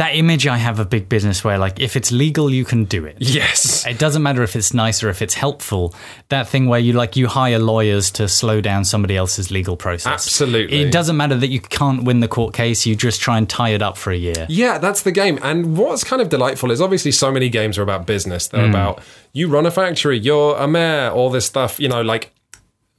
[0.01, 3.05] that image I have of big business where, like, if it's legal, you can do
[3.05, 3.17] it.
[3.19, 3.85] yes.
[3.85, 5.93] It doesn't matter if it's nice or if it's helpful.
[6.29, 10.11] That thing where you like you hire lawyers to slow down somebody else's legal process.
[10.11, 10.81] Absolutely.
[10.81, 12.83] It doesn't matter that you can't win the court case.
[12.83, 14.47] You just try and tie it up for a year.
[14.49, 15.37] Yeah, that's the game.
[15.43, 18.47] And what's kind of delightful is obviously so many games are about business.
[18.47, 18.71] They're hmm.
[18.71, 22.33] about you run a factory, you're a mayor, all this stuff, you know, like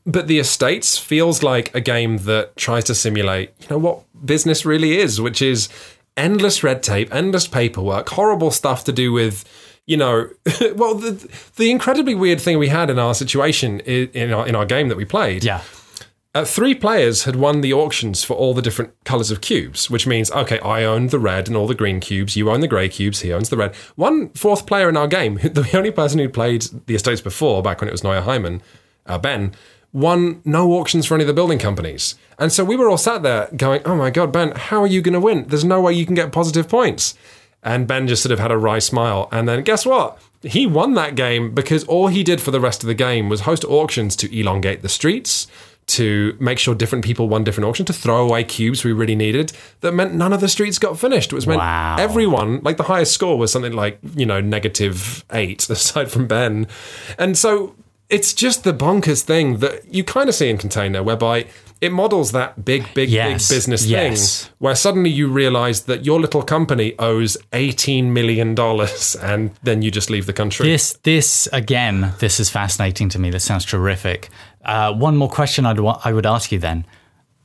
[0.07, 4.64] but the estates feels like a game that tries to simulate, you know, what business
[4.64, 5.68] really is, which is
[6.16, 9.44] endless red tape, endless paperwork, horrible stuff to do with,
[9.86, 10.28] you know,
[10.74, 14.66] well, the, the incredibly weird thing we had in our situation in our, in our
[14.66, 15.62] game that we played Yeah.
[16.34, 20.06] uh, three players had won the auctions for all the different colors of cubes, which
[20.06, 22.88] means, okay, I own the red and all the green cubes, you own the grey
[22.88, 23.74] cubes, he owns the red.
[23.96, 27.80] One fourth player in our game, the only person who'd played the estates before, back
[27.80, 28.62] when it was Neuer Hyman,
[29.06, 29.52] uh, Ben,
[29.93, 32.14] won no auctions for any of the building companies.
[32.38, 35.03] And so we were all sat there going, oh my God, Ben, how are you
[35.03, 35.45] going to win?
[35.49, 37.14] There's no way you can get positive points.
[37.62, 39.28] And Ben just sort of had a wry smile.
[39.30, 40.18] And then guess what?
[40.43, 43.43] He won that game because all he did for the rest of the game was
[43.43, 45.47] host auctions to elongate the streets,
[45.88, 49.53] to make sure different people won different auctions, to throw away cubes we really needed.
[49.82, 51.30] That meant none of the streets got finished.
[51.32, 51.97] It was meant Wow.
[51.99, 56.66] everyone, like the highest score was something like, you know, negative eight, aside from Ben.
[57.18, 57.76] And so
[58.12, 61.46] it's just the bonkers thing that you kind of see in Container, whereby
[61.80, 63.48] it models that big, big, Yes.
[63.48, 64.44] big business Yes.
[64.44, 68.54] thing where suddenly you realize that your little company owes $18 million
[69.30, 70.64] and then you just leave the country.
[70.68, 73.30] This, this again, this is fascinating to me.
[73.30, 74.28] This sounds terrific.
[74.64, 76.84] Uh, one more question I'd wa- I would ask you then.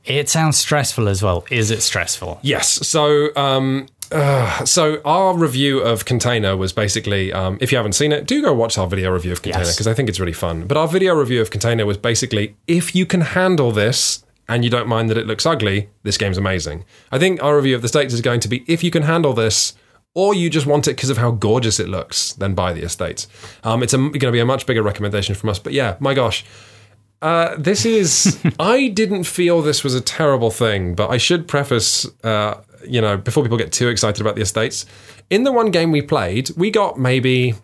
[0.04, 1.44] It sounds stressful as well.
[1.50, 2.38] Is it stressful?
[2.42, 2.86] Yes.
[2.86, 8.12] So, um, uh, so our review of Container was basically, um, if you haven't seen
[8.12, 9.74] it, do go watch our video review of Container Yes.
[9.74, 10.66] because I think it's really fun.
[10.66, 14.70] But our video review of Container was basically, if you can handle this and you
[14.70, 16.84] don't mind that it looks ugly, this game's amazing.
[17.12, 19.32] I think our review of the Estates is going to be, if you can handle
[19.32, 19.74] this.
[20.14, 23.28] Or you just want it because of how gorgeous it looks, then buy the estates.
[23.62, 25.60] Um, it's going to be a much bigger recommendation from us.
[25.60, 26.44] But yeah, my gosh,
[27.22, 28.40] uh, this is.
[28.58, 33.16] I didn't feel this was a terrible thing, but I should preface, uh, you know,
[33.16, 34.86] before people get too excited about the estates.
[35.30, 37.54] In the one game we played, we got maybe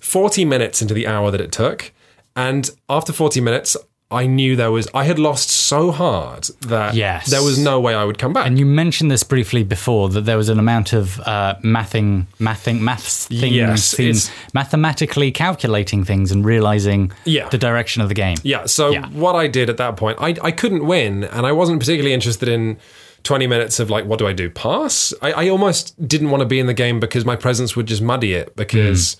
[0.00, 1.92] 40 minutes into the hour that it took.
[2.34, 3.76] And after 40 minutes,
[4.08, 4.86] I knew there was.
[4.94, 7.28] I had lost so hard that Yes.
[7.28, 8.46] there was no way I would come back.
[8.46, 12.78] And you mentioned this briefly before that there was an amount of uh, mathing, mathing,
[12.80, 17.48] maths things, Yes, things mathematically calculating things and realizing Yeah.
[17.48, 18.36] the direction of the game.
[18.44, 18.66] Yeah.
[18.66, 19.08] So Yeah.
[19.08, 22.48] what I did at that point, I I couldn't win, and I wasn't particularly interested
[22.48, 22.76] in.
[23.26, 24.48] 20 minutes of like, what do I do?
[24.48, 25.12] Pass?
[25.20, 28.00] I, I almost didn't want to be in the game because my presence would just
[28.00, 29.16] muddy it because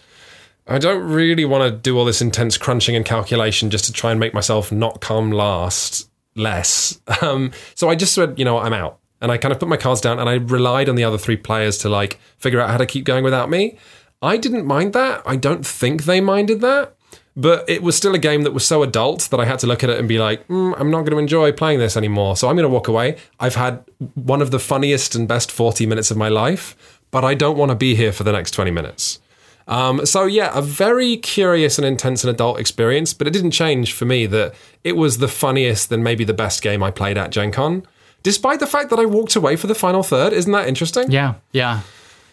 [0.67, 4.11] I don't really want to do all this intense crunching and calculation just to try
[4.11, 7.01] and make myself not come last less.
[7.23, 8.99] Um, so I just said, you know what, I'm out.
[9.21, 11.37] And I kind of put my cards down and I relied on the other three
[11.37, 13.79] players to like figure out how to keep going without me.
[14.21, 15.23] I didn't mind that.
[15.25, 16.96] I don't think they minded that.
[17.37, 19.85] But it was still a game that was so adult that I had to look
[19.85, 22.35] at it and be like, mm, I'm not going to enjoy playing this anymore.
[22.37, 23.19] So I'm going to walk away.
[23.39, 23.85] I've had
[24.15, 27.71] one of the funniest and best 40 minutes of my life, but I don't want
[27.71, 29.21] to be here for the next 20 minutes.
[29.69, 33.93] Um, so yeah, a very curious and intense and adult experience, but it didn't change
[33.93, 37.31] for me that it was the funniest and maybe the best game I played at
[37.31, 37.87] Gen Con.
[38.23, 41.11] Despite the fact that I walked away for the final third, isn't that interesting?
[41.11, 41.83] Yeah, yeah,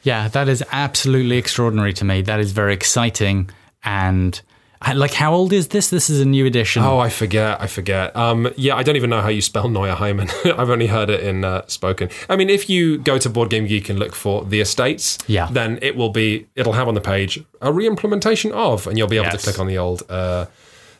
[0.03, 0.27] yeah.
[0.27, 2.21] That is absolutely extraordinary to me.
[2.21, 3.49] That is very exciting.
[3.83, 4.39] And
[4.91, 5.89] like, how old is this?
[5.89, 6.83] This is a new edition.
[6.83, 7.61] Oh, I forget.
[7.61, 8.13] I forget.
[8.17, 10.29] Um, yeah, I don't even know how you spell Neuer Heimen.
[10.59, 12.09] I've only heard it in uh, spoken.
[12.29, 15.47] I mean, if you go to Board Game Geek and look for the estates, Yeah.
[15.49, 16.47] then it will be.
[16.55, 19.41] It'll have on the page a re-implementation of, and you'll be able Yes.
[19.43, 20.47] to click on the old, uh,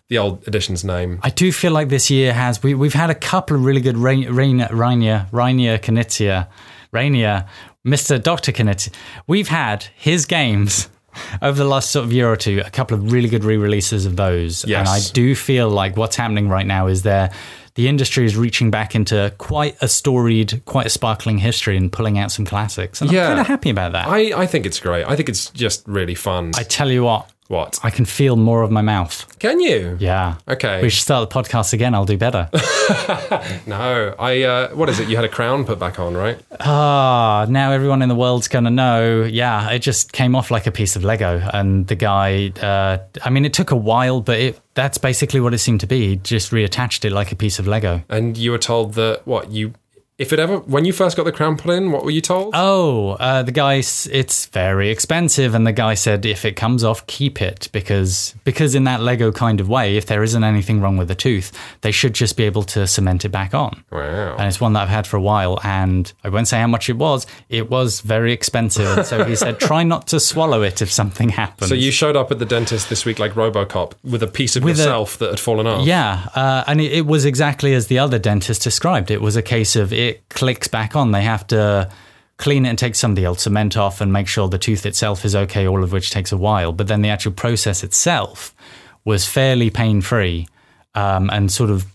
[0.07, 1.19] the old edition's name.
[1.21, 3.97] I do feel like this year has we we've had a couple of really good
[3.97, 6.47] Rain, Rain, Rainier Reiner Knizia
[6.91, 7.45] Rainier
[7.86, 8.21] Mr.
[8.21, 8.93] Doctor Knizia.
[9.27, 10.88] We've had his games
[11.41, 12.61] over the last sort of year or two.
[12.66, 14.80] A couple of really good re-releases of those, Yes.
[14.80, 17.32] and I do feel like what's happening right now is there.
[17.76, 22.20] The industry is reaching back into quite a storied, quite a sparkling history and pulling
[22.20, 23.01] out some classics.
[23.01, 23.22] And Yeah.
[23.24, 24.07] I'm kind of happy about that.
[24.07, 25.05] I, I, I think it's great.
[25.07, 26.51] I think it's just really fun.
[26.55, 27.79] I tell you what, what?
[27.83, 29.25] I can feel more of my mouth.
[29.39, 29.95] Can you?
[29.99, 30.35] Yeah.
[30.47, 30.81] Okay.
[30.81, 31.93] We should start the podcast again.
[31.95, 32.49] I'll do better.
[33.65, 34.43] No, I.
[34.43, 35.07] Uh, what is it?
[35.07, 36.37] You had a crown put back on, right?
[36.59, 39.23] Ah, now everyone in the world's going to know.
[39.23, 41.41] Yeah, it just came off like a piece of Lego.
[41.53, 45.53] And the guy, uh, I mean, it took a while, but it, that's basically what
[45.53, 46.09] it seemed to be.
[46.09, 48.03] He just reattached it like a piece of Lego.
[48.09, 49.73] And you were told that what you,
[50.20, 52.53] if it ever, when you first got the crown put in, what were you told?
[52.55, 55.55] Oh, uh, the guy, it's very expensive.
[55.55, 57.68] And the guy said, if it comes off, keep it.
[57.72, 61.16] Because, because in that Lego kind of way, if there isn't anything wrong with the
[61.16, 61.51] tooth,
[61.82, 63.84] they should just be able to cement it back on.
[63.91, 64.36] wow.
[64.38, 65.59] and it's one that I've had for a while.
[65.64, 67.26] And I won't say how much it was.
[67.49, 69.07] It was very expensive.
[69.07, 71.70] So he said, try not to swallow it if something happens.
[71.70, 74.64] So you showed up at the dentist this week like RoboCop with a piece of
[74.64, 75.88] With a- yourself that had fallen off.
[75.88, 79.09] yeah, uh, and it, it was exactly as the other dentist described.
[79.09, 81.11] It was a case of it clicks back on.
[81.11, 81.89] They have to
[82.38, 84.86] clean it and take some of the old cement off and make sure the tooth
[84.86, 86.72] itself is okay, all of which takes a while.
[86.72, 88.53] But then the actual process itself
[89.05, 90.47] was fairly pain free
[90.95, 91.86] um, and sort of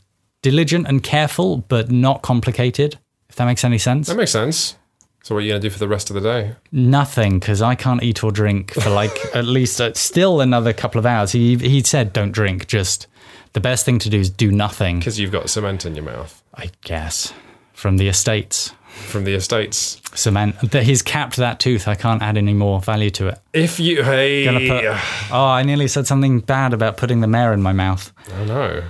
[0.42, 2.98] diligent and careful, but not complicated.
[3.28, 4.08] If that makes any sense.
[4.08, 4.76] That makes sense.
[5.22, 6.54] So what are you going to do for the rest of the day?
[6.72, 10.98] Nothing, because I can't eat or drink for like at least uh, still another couple
[10.98, 11.32] of hours.
[11.32, 12.66] He he said, "Don't drink.
[12.66, 13.06] Just
[13.52, 16.42] the best thing to do is do nothing." Because you've got cement in your mouth
[16.54, 17.32] I guess
[17.78, 20.00] from the estates from the estates.
[20.14, 20.56] cement.
[20.72, 21.86] That he's capped that tooth.
[21.86, 23.38] I can't add any more value to it.
[23.52, 24.84] If you, hey, Gonna put,
[25.32, 28.12] oh, I nearly said something bad about putting the mayor in my mouth.
[28.34, 28.82] oh no.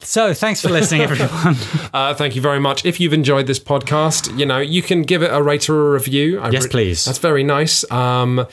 [0.00, 1.56] So thanks for listening, everyone.
[1.92, 2.84] Uh, thank you very much.
[2.84, 5.92] If you've enjoyed this podcast, you know you can give it a rate or a
[5.92, 6.40] review.
[6.40, 7.04] I Yes, please.
[7.04, 7.90] That's very nice.
[7.90, 8.46] Um,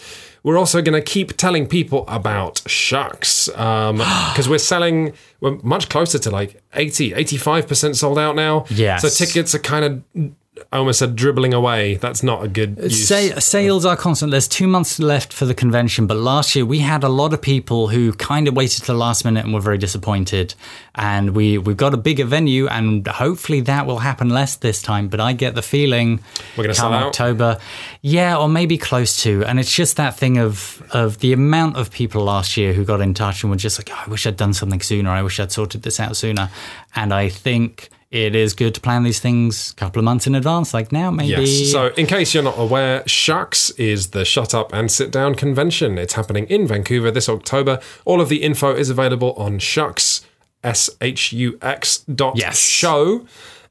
[0.44, 3.98] we're also going to keep telling people about SHUX um,
[4.32, 5.14] because we're selling.
[5.40, 8.66] We're much closer to like 80, 85 percent sold out now.
[8.70, 9.02] Yes.
[9.02, 9.86] So tickets are kind
[10.16, 10.32] of.
[10.72, 11.96] I almost said dribbling away.
[11.96, 13.08] That's not a good uh, use.
[13.08, 14.32] Say, sales are constant.
[14.32, 17.42] There's two months left for the convention, but last year we had a lot of
[17.42, 20.56] people who kind of waited to the last minute and were very disappointed.
[20.96, 25.08] And we we've got a bigger venue, and hopefully that will happen less this time.
[25.08, 26.20] But I get the feeling
[26.58, 27.08] We're gonna come sell out?
[27.08, 27.60] October,
[28.02, 29.46] yeah, or maybe close to.
[29.46, 33.02] And it's just that thing of of the amount of people last year who got
[33.02, 35.10] in touch and were just like, oh, I wish I'd done something sooner.
[35.10, 36.50] I wish I'd sorted this out sooner.
[36.96, 37.90] And I think.
[38.12, 41.12] It is good to plan these things a couple of months in advance, like now,
[41.12, 41.44] maybe.
[41.46, 41.72] Yes.
[41.72, 45.98] So, in case you're not aware, SHUX is the Shut Up and Sit Down convention.
[45.98, 47.80] It's happening in Vancouver this October.
[48.04, 50.26] All of the info is available on SHUX,
[50.62, 52.60] S H U X dot Yes.
[52.60, 53.26] show.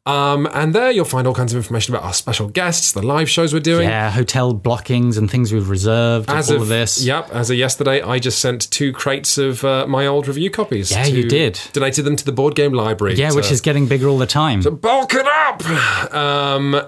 [0.07, 3.29] Um, and there you'll find all kinds of information about our special guests, the live
[3.29, 3.89] shows we're doing.
[3.89, 7.05] Yeah, hotel blockings and things we've reserved, As all of, of this.
[7.05, 10.91] Yep, as of yesterday, I just sent two crates of uh, my old review copies.
[10.91, 11.61] Yeah, to- you did.
[11.73, 13.15] Donated them to the board game library.
[13.17, 14.63] Yeah, which is getting bigger all the time.
[14.63, 16.15] bulk it up.
[16.15, 16.81] Um,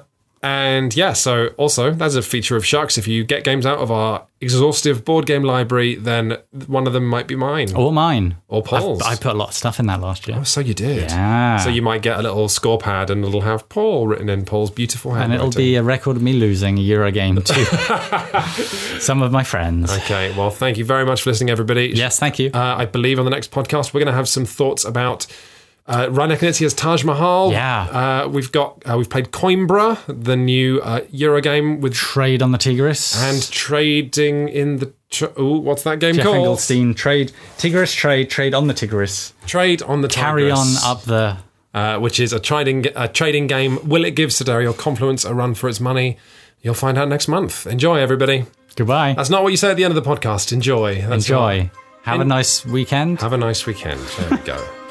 [0.42, 2.98] and yeah, so also that's a feature of SHUX.
[2.98, 6.36] If you get games out of our exhaustive board game library, then
[6.66, 8.36] one of them might be mine or mine.
[8.48, 9.00] or Paul's.
[9.02, 10.44] I put a lot of stuff in that last year.
[10.44, 11.10] so you did.
[11.10, 11.58] Yeah.
[11.58, 14.72] So you might get a little score pad and it'll have Paul written in Paul's
[14.72, 15.32] beautiful hand.
[15.32, 17.54] and it'll be a record of me losing a Euro game to
[19.00, 19.92] some of my friends.
[19.98, 21.92] Okay, well, thank you very much for listening, everybody.
[21.94, 22.50] Yes, thank you.
[22.52, 25.26] Uh, I believe on the next podcast, we're going to have some thoughts about
[25.86, 27.50] uh, Reiner Knizia's Taj Mahal.
[27.52, 27.82] Yeah.
[28.24, 32.52] Uh, we've got, uh, we've played Coimbra, the new uh, Euro game with Trade on
[32.52, 33.20] the Tigris.
[33.22, 34.92] and trading in the.
[35.10, 36.58] Tr- Ooh, what's that game Jeff called?
[36.58, 39.34] Engelstein, trade Tigris, trade, trade on the Tigris.
[39.46, 40.24] Trade on the Tigris.
[40.24, 41.36] Carry on up the.
[41.74, 43.78] uh, which is a trading a trading game.
[43.88, 46.16] Will it give Sidereal Confluence a run for its money?
[46.62, 47.66] You'll find out next month.
[47.66, 48.46] Enjoy, everybody.
[48.76, 49.12] Goodbye.
[49.14, 50.50] That's not what you say at the end of the podcast.
[50.52, 50.94] Enjoy.
[51.02, 51.62] That's Enjoy.
[51.64, 51.70] not-
[52.04, 53.20] Have a nice weekend.
[53.20, 54.00] Have a nice weekend.
[54.00, 54.66] There we go.